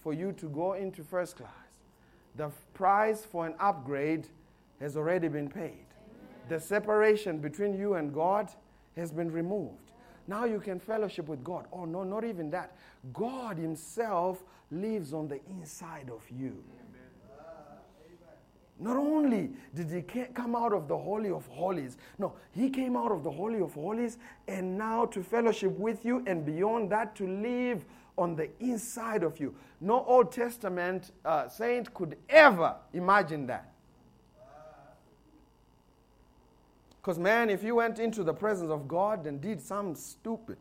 [0.05, 1.49] for you to go into first class,
[2.35, 4.27] the price for an upgrade
[4.79, 5.87] has already been paid.
[6.47, 8.51] The separation between you and God
[8.95, 9.93] has been removed.
[10.27, 11.65] Now you can fellowship with God.
[11.73, 12.75] Oh, no, not even that.
[13.13, 16.63] God Himself lives on the inside of you.
[18.77, 20.01] Not only did he
[20.35, 23.73] come out of the Holy of Holies, no, he came out of the Holy of
[23.73, 27.85] Holies and now to fellowship with you, and beyond that, to live
[28.17, 29.53] on the inside of you.
[29.81, 33.71] No Old Testament uh, saint could ever imagine that.
[37.01, 40.57] Because, man, if you went into the presence of God and did something stupid,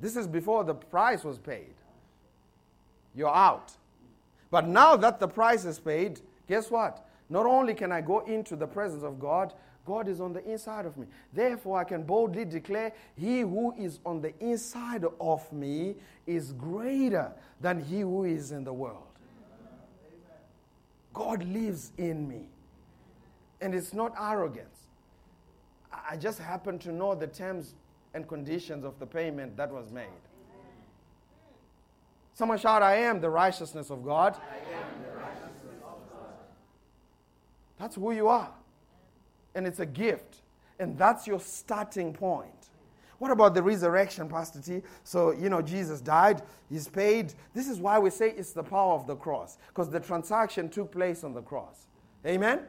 [0.00, 1.74] this is before the price was paid.
[3.14, 3.72] You're out.
[4.50, 7.06] But now that the price is paid, guess what?
[7.28, 9.52] Not only can I go into the presence of God,
[9.84, 11.06] God is on the inside of me.
[11.32, 17.32] Therefore, I can boldly declare, He who is on the inside of me is greater
[17.60, 19.02] than he who is in the world.
[21.12, 22.48] God lives in me.
[23.60, 24.88] And it's not arrogance.
[25.92, 27.74] I just happen to know the terms
[28.14, 30.06] and conditions of the payment that was made.
[32.34, 34.36] Someone shout, I am the righteousness of God.
[34.36, 36.34] Righteousness of God.
[37.78, 38.52] That's who you are.
[39.54, 40.42] And it's a gift.
[40.78, 42.50] And that's your starting point.
[43.18, 44.82] What about the resurrection, Pastor T?
[45.04, 47.32] So, you know, Jesus died, he's paid.
[47.54, 50.90] This is why we say it's the power of the cross, because the transaction took
[50.90, 51.86] place on the cross.
[52.26, 52.60] Amen?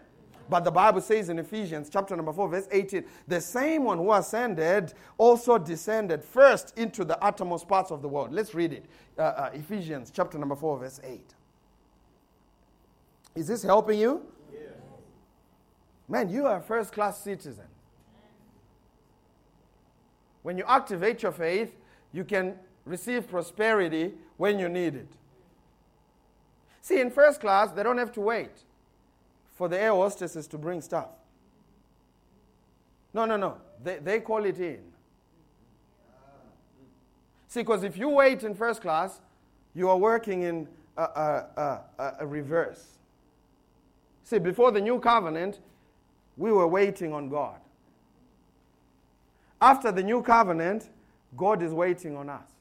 [0.47, 4.13] But the Bible says in Ephesians chapter number 4, verse 18, the same one who
[4.13, 8.31] ascended also descended first into the uttermost parts of the world.
[8.31, 8.86] Let's read it.
[9.17, 11.33] Uh, uh, Ephesians chapter number 4, verse 8.
[13.36, 14.21] Is this helping you?
[16.08, 17.66] Man, you are a first class citizen.
[20.43, 21.74] When you activate your faith,
[22.14, 25.08] you can receive prosperity when you need it.
[26.82, 28.51] See, in first class, they don't have to wait
[29.56, 31.08] for the air hostesses to bring stuff.
[33.14, 33.58] No, no, no.
[33.84, 34.82] They, they call it in.
[37.47, 39.22] See, because if you wait in first class,
[39.74, 42.97] you are working in a, a, a, a, reverse.
[44.24, 45.60] See, before the new covenant,
[46.38, 47.59] we were waiting on God.
[49.61, 50.89] After the new covenant,
[51.36, 52.51] God is waiting on us.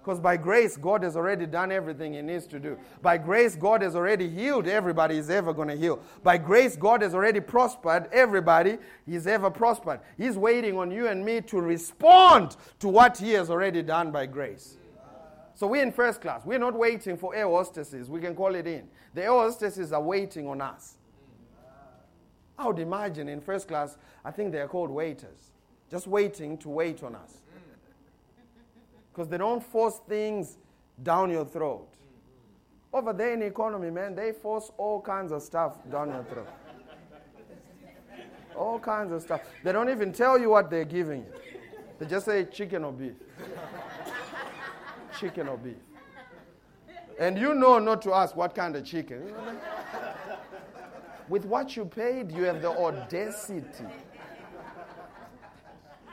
[0.00, 2.78] Because by grace, God has already done everything He needs to do.
[3.02, 6.00] By grace, God has already healed everybody He's ever going to heal.
[6.22, 10.00] By grace, God has already prospered everybody He's ever prospered.
[10.16, 14.24] He's waiting on you and me to respond to what He has already done by
[14.24, 14.78] grace.
[15.54, 16.46] So we're in first class.
[16.46, 18.08] We're not waiting for air hostesses.
[18.08, 18.88] We can call it in.
[19.12, 20.97] The air hostesses are waiting on us.
[22.58, 25.52] I would imagine in first class, I think they're called waiters,
[25.90, 27.38] just waiting to wait on us
[29.18, 30.58] because they don't force things
[31.02, 31.88] down your throat.
[32.92, 36.48] Over there in economy, man, they force all kinds of stuff down your throat.
[38.56, 39.40] all kinds of stuff.
[39.64, 41.32] They don't even tell you what they're giving you.
[41.98, 43.14] They just say chicken or beef.
[45.18, 45.74] chicken or beef.
[47.18, 49.34] And you know not to ask what kind of chicken.
[51.28, 53.84] With what you paid, you have the audacity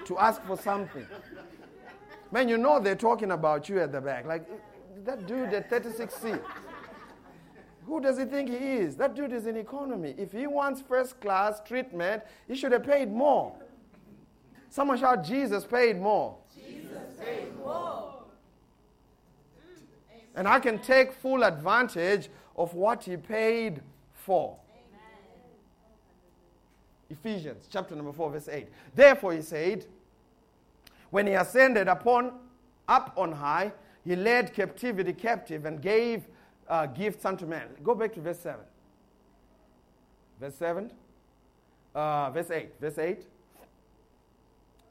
[0.05, 1.07] to ask for something.
[2.31, 4.25] Man, you know they're talking about you at the back.
[4.25, 4.45] Like,
[5.05, 6.39] that dude at 36C.
[7.85, 8.95] Who does he think he is?
[8.95, 10.15] That dude is in economy.
[10.17, 13.55] If he wants first class treatment, he should have paid more.
[14.69, 16.35] Someone shout, Jesus paid more.
[16.53, 18.23] Jesus paid more.
[20.35, 24.57] And I can take full advantage of what he paid for.
[27.09, 28.67] Ephesians chapter number 4, verse 8.
[28.93, 29.85] Therefore, he said,
[31.11, 32.33] when he ascended upon
[32.87, 33.71] up on high,
[34.03, 36.23] he led captivity captive and gave
[36.67, 37.67] uh, gifts unto men.
[37.83, 38.59] Go back to verse 7.
[40.39, 40.91] Verse 7.
[41.93, 42.69] Uh, verse 8.
[42.79, 43.25] Verse 8.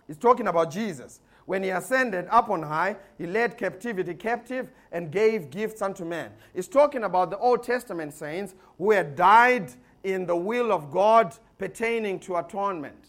[0.06, 1.20] He's talking about Jesus.
[1.46, 6.30] When he ascended up on high, he led captivity captive and gave gifts unto men.
[6.54, 11.36] He's talking about the Old Testament saints who had died in the will of God
[11.64, 13.06] pertaining to atonement.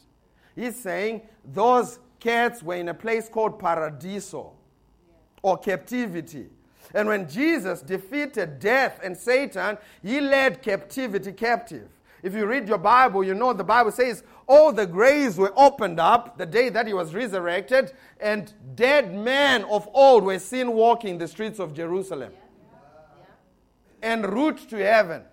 [0.55, 4.53] He's saying those cats were in a place called paradiso
[5.41, 6.47] or captivity.
[6.93, 11.89] And when Jesus defeated death and Satan, he led captivity captive.
[12.23, 15.99] If you read your Bible, you know the Bible says all the graves were opened
[15.99, 17.91] up the day that he was resurrected,
[18.21, 22.31] and dead men of old were seen walking the streets of Jerusalem
[24.01, 25.23] en route to heaven.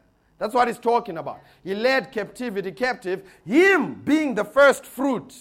[0.43, 1.39] That's what he's talking about.
[1.63, 5.33] He led captivity captive, him being the first fruit.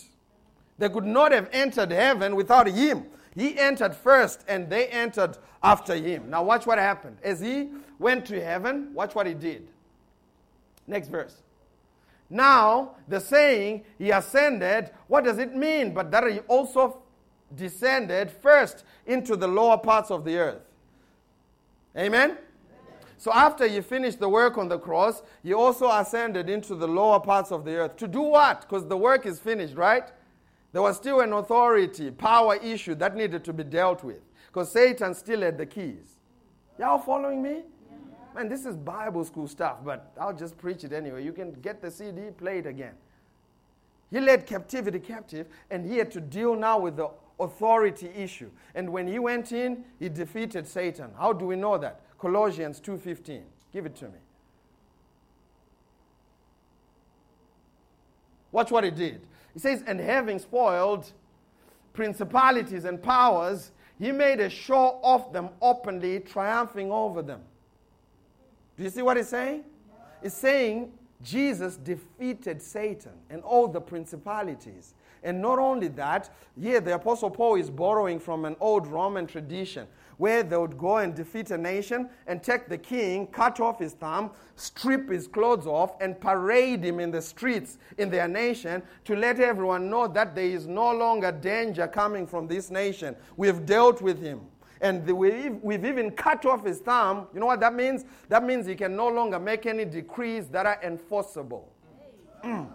[0.77, 3.05] They could not have entered heaven without him.
[3.33, 6.29] He entered first and they entered after him.
[6.29, 7.17] Now, watch what happened.
[7.23, 9.67] As he went to heaven, watch what he did.
[10.85, 11.41] Next verse.
[12.29, 15.95] Now, the saying, he ascended, what does it mean?
[15.95, 17.01] But that he also
[17.55, 20.61] descended first into the lower parts of the earth.
[21.97, 22.37] Amen?
[23.21, 27.19] So after he finished the work on the cross, he also ascended into the lower
[27.19, 27.95] parts of the earth.
[27.97, 28.61] To do what?
[28.61, 30.11] Because the work is finished, right?
[30.71, 34.21] There was still an authority, power issue that needed to be dealt with.
[34.47, 36.17] Because Satan still had the keys.
[36.79, 37.61] Y'all following me?
[38.33, 41.23] Man, this is Bible school stuff, but I'll just preach it anyway.
[41.23, 42.95] You can get the CD, play it again.
[44.09, 47.09] He led captivity captive, and he had to deal now with the
[47.39, 48.49] authority issue.
[48.73, 51.11] And when he went in, he defeated Satan.
[51.19, 52.01] How do we know that?
[52.21, 53.41] Colossians 2:15.
[53.73, 54.19] Give it to me.
[58.51, 59.21] Watch what he did.
[59.53, 61.11] He says, and having spoiled
[61.93, 67.41] principalities and powers, he made a show of them openly, triumphing over them.
[68.77, 69.63] Do you see what he's saying?
[70.21, 70.93] He's saying
[71.23, 74.93] Jesus defeated Satan and all the principalities.
[75.23, 79.87] And not only that, here the Apostle Paul is borrowing from an old Roman tradition
[80.21, 83.93] where they would go and defeat a nation and take the king, cut off his
[83.93, 89.15] thumb, strip his clothes off, and parade him in the streets in their nation to
[89.15, 93.15] let everyone know that there is no longer danger coming from this nation.
[93.35, 94.41] We've dealt with him.
[94.79, 97.25] And we've, we've even cut off his thumb.
[97.33, 98.05] You know what that means?
[98.29, 101.67] That means he can no longer make any decrees that are enforceable.
[102.43, 102.67] Mm.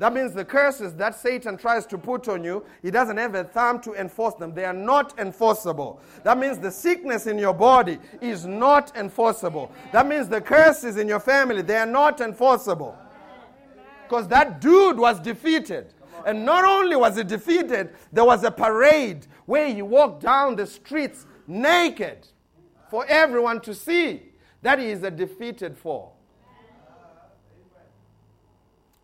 [0.00, 3.44] That means the curses that Satan tries to put on you, he doesn't have a
[3.44, 4.54] thumb to enforce them.
[4.54, 6.00] They are not enforceable.
[6.24, 9.70] That means the sickness in your body is not enforceable.
[9.92, 12.96] That means the curses in your family, they are not enforceable.
[14.08, 15.92] Because that dude was defeated.
[16.24, 20.66] And not only was he defeated, there was a parade where he walked down the
[20.66, 22.26] streets naked
[22.90, 24.22] for everyone to see
[24.62, 26.12] that he is a defeated foe.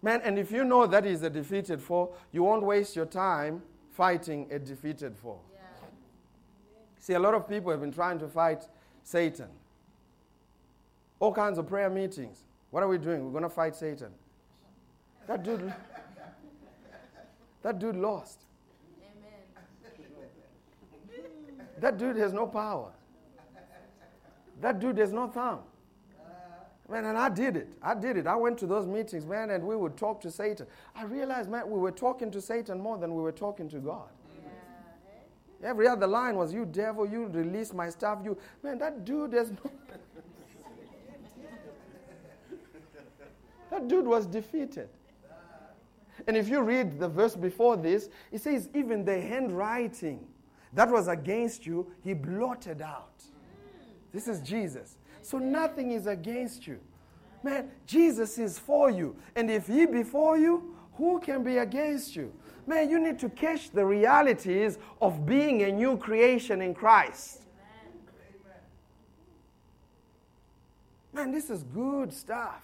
[0.06, 3.60] Man, and if you know that is a defeated foe, you won't waste your time
[3.90, 5.40] fighting a defeated foe.
[5.52, 5.58] Yeah.
[7.00, 8.68] See, a lot of people have been trying to fight
[9.02, 9.48] Satan.
[11.18, 12.44] All kinds of prayer meetings.
[12.70, 13.24] What are we doing?
[13.24, 14.10] We're going to fight Satan.
[15.26, 15.74] That dude,
[17.62, 18.44] that dude lost.
[19.02, 19.66] Amen.
[21.80, 22.92] That dude has no power.
[24.60, 25.62] That dude has no thumb.
[26.88, 27.68] Man, and I did it.
[27.82, 28.26] I did it.
[28.28, 30.66] I went to those meetings, man, and we would talk to Satan.
[30.94, 34.08] I realized, man, we were talking to Satan more than we were talking to God.
[35.62, 35.68] Yeah.
[35.68, 38.20] Every other line was, You devil, you release my stuff.
[38.22, 39.70] You, man, that dude has no.
[43.70, 44.88] that dude was defeated.
[46.28, 50.24] And if you read the verse before this, it says, Even the handwriting
[50.72, 53.24] that was against you, he blotted out.
[54.12, 54.96] This is Jesus.
[55.26, 56.78] So nothing is against you.
[57.42, 59.16] Man, Jesus is for you.
[59.34, 62.32] And if He be for you, who can be against you?
[62.64, 67.42] Man, you need to catch the realities of being a new creation in Christ.
[71.12, 72.62] Man, this is good stuff.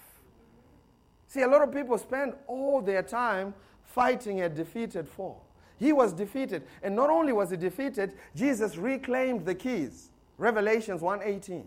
[1.27, 5.41] See, a lot of people spend all their time fighting a defeated foe.
[5.81, 10.11] He was defeated, and not only was he defeated, Jesus reclaimed the keys.
[10.39, 11.65] Revelations 1:18.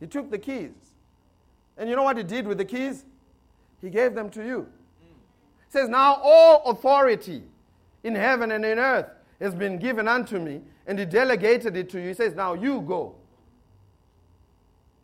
[0.00, 0.72] He took the keys.
[1.76, 3.04] And you know what he did with the keys?
[3.80, 4.68] He gave them to you.
[5.00, 7.42] He says, Now all authority
[8.02, 9.06] in heaven and in earth
[9.40, 12.08] has been given unto me, and he delegated it to you.
[12.08, 13.14] He says, Now you go.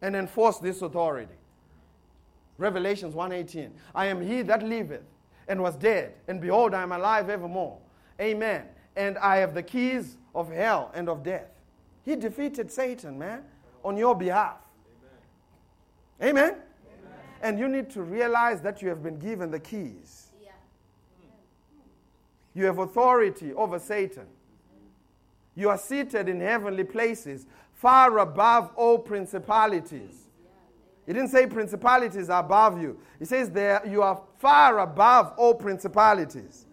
[0.03, 1.33] and enforce this authority.
[2.59, 3.71] Revelations 1:18.
[3.95, 5.03] I am he that liveth
[5.49, 7.79] and was dead, and behold, I am alive evermore.
[8.21, 8.65] Amen.
[8.97, 11.49] And I have the keys of hell and of death.
[12.03, 13.45] He defeated Satan, man,
[13.83, 14.59] on your behalf.
[16.23, 16.45] Amen.
[16.45, 16.61] Amen.
[17.43, 20.25] And you need to realize that you have been given the keys.
[22.55, 24.27] You have authority over Satan.
[25.57, 30.25] You are seated in heavenly places, far above all principalities.
[31.07, 32.99] He didn't say principalities are above you.
[33.19, 36.67] He says there you are far above all principalities.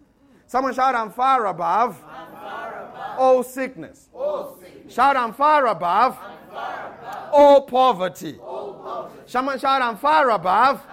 [0.46, 3.18] Someone shout, I'm far above, I'm far above.
[3.18, 4.08] All, sickness.
[4.12, 4.92] all sickness.
[4.92, 7.30] Shout, I'm far above, I'm far above.
[7.32, 8.38] All, poverty.
[8.38, 8.51] all poverty.
[9.32, 10.86] Someone shout, I'm far above.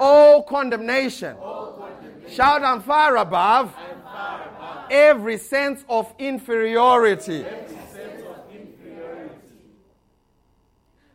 [0.00, 1.36] All, condemnation.
[2.28, 3.72] Shout, I'm far above.
[4.90, 7.46] Every sense of inferiority.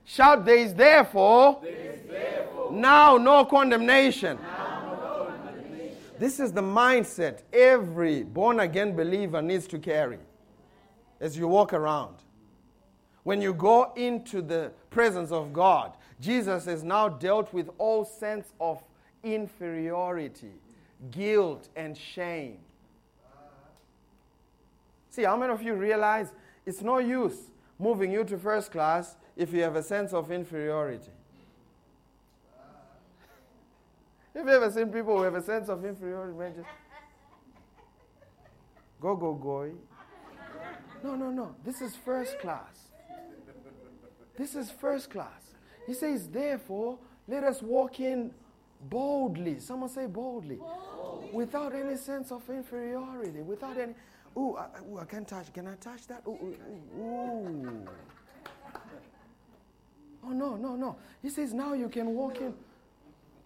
[0.06, 1.62] Shout, there is therefore.
[2.72, 4.40] Now no condemnation.
[6.18, 10.20] This is the mindset every born again believer needs to carry
[11.20, 12.16] as you walk around.
[13.24, 18.54] When you go into the presence of God, Jesus has now dealt with all sense
[18.62, 18.82] of
[19.24, 20.54] inferiority,
[21.10, 22.60] guilt, and shame.
[25.10, 26.32] See, how many of you realize
[26.66, 27.50] it's no use
[27.82, 31.12] moving you to first class if you have a sense of inferiority.
[34.36, 36.38] Have you ever seen people who have a sense of inferiority?
[36.38, 36.68] Man, just
[39.02, 39.72] go, go, go.
[41.04, 41.56] No, no, no.
[41.66, 42.90] This is first class.
[44.38, 45.51] This is first class.
[45.88, 48.32] He says, therefore, let us walk in
[48.90, 49.60] boldly.
[49.60, 50.56] Someone say boldly.
[50.56, 51.30] boldly.
[51.32, 53.42] Without any sense of inferiority.
[53.42, 53.94] Without any,
[54.38, 55.54] ooh, I, ooh, I can't touch.
[55.54, 56.24] Can I touch that?
[56.28, 56.56] Ooh,
[56.98, 57.88] ooh, ooh.
[60.24, 60.96] Oh, no, no, no.
[61.22, 62.54] He says now you can walk in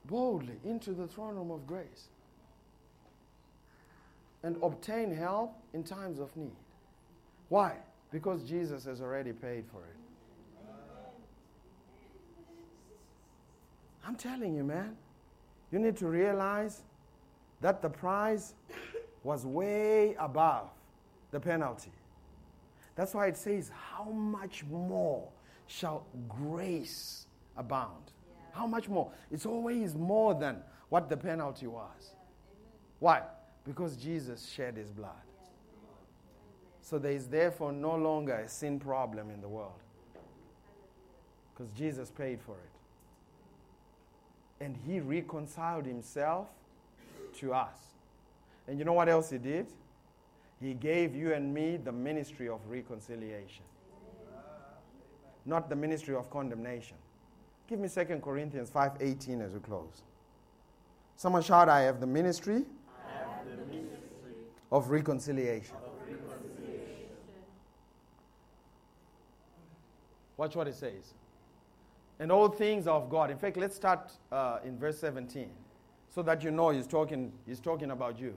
[0.06, 2.10] boldly into the throne room of grace
[4.44, 6.52] and obtain help in times of need.
[7.50, 7.78] Why?
[8.12, 10.05] Because Jesus has already paid for it.
[14.06, 14.96] I'm telling you, man,
[15.72, 16.84] you need to realize
[17.62, 18.54] that the prize
[19.24, 20.70] was way above
[21.32, 21.92] the penalty.
[22.96, 25.28] That's why it says, How much more
[25.68, 27.26] shall grace
[27.58, 28.12] abound.
[28.28, 28.60] Yeah.
[28.60, 29.12] How much more?
[29.32, 30.58] It's always more than
[30.90, 31.90] what the penalty was.
[32.02, 32.16] Yeah.
[33.00, 33.22] Why?
[33.66, 35.12] Because Jesus shed his blood.
[36.82, 39.82] So there is therefore no longer a sin problem in the world.
[41.54, 42.75] Because Jesus paid for it.
[44.60, 46.48] And he reconciled himself
[47.40, 47.78] to us.
[48.68, 49.68] And you know what else he did?
[50.62, 53.66] He gave you and me the ministry of reconciliation
[55.46, 56.98] not the ministry of condemnation.
[57.68, 60.02] Give me 2 Corinthians 5:18 as we close.
[61.16, 62.66] Someone shout, I have the ministry,
[64.72, 65.76] of, reconciliation.
[65.78, 67.08] of reconciliation.
[70.36, 71.14] Watch what it says.
[72.20, 73.30] And all things of God.
[73.30, 75.50] In fact, let's start uh, in verse 17
[76.10, 78.34] so that you know he's talking, he's talking about you.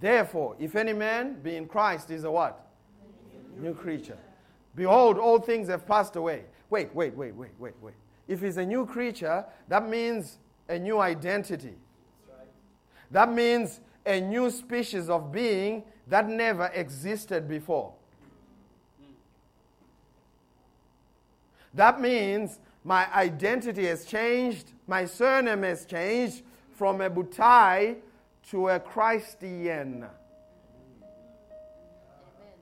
[0.00, 2.66] Therefore, if any man be in Christ, is a what?
[3.58, 4.18] New creature.
[4.76, 6.44] Behold, all things have passed away.
[6.70, 7.94] Wait, wait, wait, wait, wait, wait.
[8.26, 10.38] If he's a new creature, that means
[10.68, 11.74] a new identity.
[13.10, 17.92] That means a new species of being that never existed before.
[21.74, 27.96] That means my identity has changed, my surname has changed from a Butai
[28.50, 30.06] to a Christian.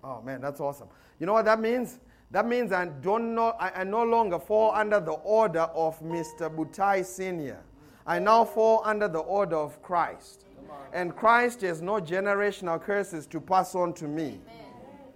[0.04, 0.88] Oh man, that's awesome.
[1.18, 1.98] You know what that means?
[2.30, 6.48] That means I, don't know, I, I no longer fall under the order of Mr.
[6.54, 7.60] Butai Sr.
[8.06, 10.46] I now fall under the order of Christ.
[10.92, 14.40] And Christ has no generational curses to pass on to me.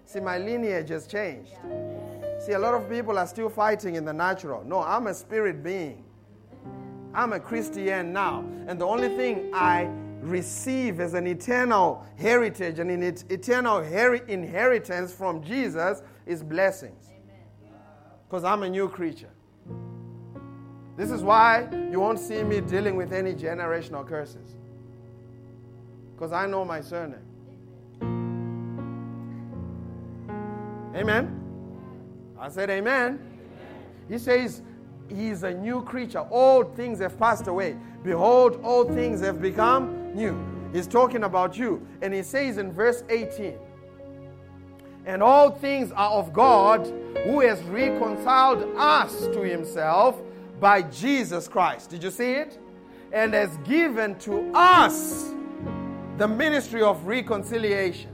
[0.05, 1.53] See, my lineage has changed.
[2.47, 4.63] See, a lot of people are still fighting in the natural.
[4.65, 6.05] No, I'm a spirit being.
[7.13, 8.45] I'm a Christian now.
[8.69, 9.91] And the only thing I
[10.21, 17.09] receive as an eternal heritage and an eternal inheritance from Jesus is blessings.
[18.29, 19.31] Because I'm a new creature.
[20.97, 24.55] This is why you won't see me dealing with any generational curses.
[26.15, 27.19] Because I know my surname.
[30.95, 31.46] Amen.
[32.39, 33.19] I said, Amen.
[33.19, 33.39] amen.
[34.09, 34.63] He says,
[35.09, 36.21] He is a new creature.
[36.31, 37.77] All things have passed away.
[38.03, 40.37] Behold, all things have become new.
[40.73, 41.87] He's talking about you.
[42.03, 43.55] And he says in verse 18,
[45.07, 46.87] And all things are of God
[47.25, 50.21] who has reconciled us to himself
[50.61, 51.91] by Jesus Christ.
[51.91, 52.59] Did you see it?
[53.13, 55.33] And has given to us
[56.19, 58.11] the ministry of reconciliation.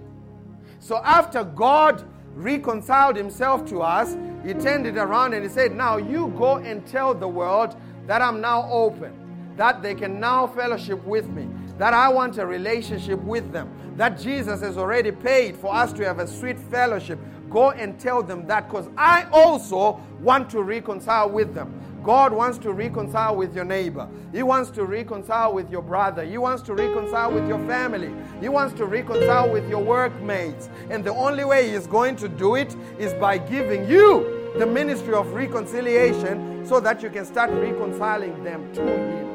[0.79, 2.05] So after God
[2.35, 6.87] reconciled himself to us, he turned it around and he said, Now you go and
[6.87, 7.76] tell the world
[8.07, 9.12] that I'm now open,
[9.57, 14.18] that they can now fellowship with me, that I want a relationship with them, that
[14.18, 17.18] Jesus has already paid for us to have a sweet fellowship.
[17.51, 21.78] Go and tell them that because I also want to reconcile with them.
[22.05, 24.09] God wants to reconcile with your neighbor.
[24.33, 26.25] He wants to reconcile with your brother.
[26.25, 28.13] He wants to reconcile with your family.
[28.41, 30.69] He wants to reconcile with your workmates.
[30.91, 34.67] And the only way He is going to do it is by giving you the
[34.67, 39.29] ministry of reconciliation so that you can start reconciling them to Him.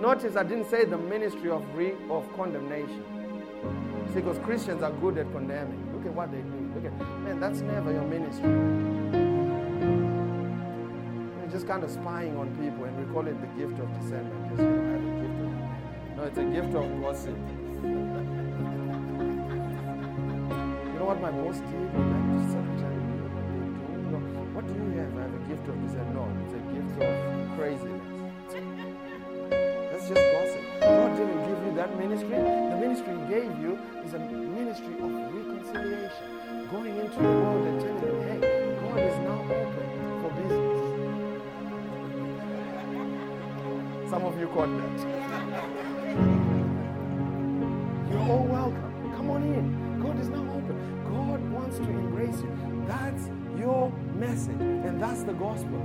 [0.00, 3.04] Notice I didn't say the ministry of, re- of condemnation.
[4.08, 5.92] See, because Christians are good at condemning.
[5.94, 6.72] Look at what they do.
[6.74, 9.19] Look at, man, that's never your ministry
[11.50, 14.50] just kind of spying on people, and we call it the gift of discernment.
[14.50, 15.50] Just, you have a gift of,
[16.16, 17.34] no, it's a gift of gossip.
[20.86, 21.90] you know what my boss did?
[21.90, 23.02] Like secretary,
[24.54, 25.10] what do you have?
[25.10, 26.14] I have a gift of discernment.
[26.14, 27.10] No, it's a gift of
[27.58, 28.04] craziness.
[29.90, 30.62] That's just gossip.
[30.86, 32.38] God didn't give you that ministry.
[32.38, 33.74] The ministry He gave you
[34.06, 36.70] is a ministry of reconciliation.
[36.70, 38.38] Going into the world and telling them, hey,
[38.86, 39.79] God is now open
[44.10, 45.00] Some of you caught that.
[48.10, 49.12] You're all welcome.
[49.14, 50.02] Come on in.
[50.02, 51.04] God is now open.
[51.04, 52.84] God wants to embrace you.
[52.88, 55.78] That's your message, and that's the gospel.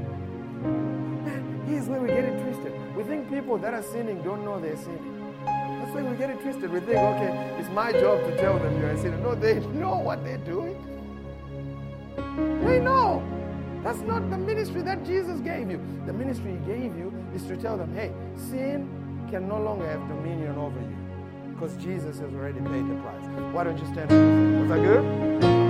[0.63, 2.95] Man, here's where we get it twisted.
[2.95, 5.35] We think people that are sinning don't know they're sinning.
[5.45, 6.71] That's why we get it twisted.
[6.71, 9.17] We think, okay, it's my job to tell them you're a sinner.
[9.17, 10.75] No, they know what they're doing.
[12.65, 13.21] They know.
[13.85, 15.79] That's not the ministry that Jesus gave you.
[16.07, 18.89] The ministry He gave you is to tell them, hey, sin
[19.29, 23.53] can no longer have dominion over you because Jesus has already paid the price.
[23.53, 24.61] Why don't you stand up?
[24.61, 25.64] Was that good?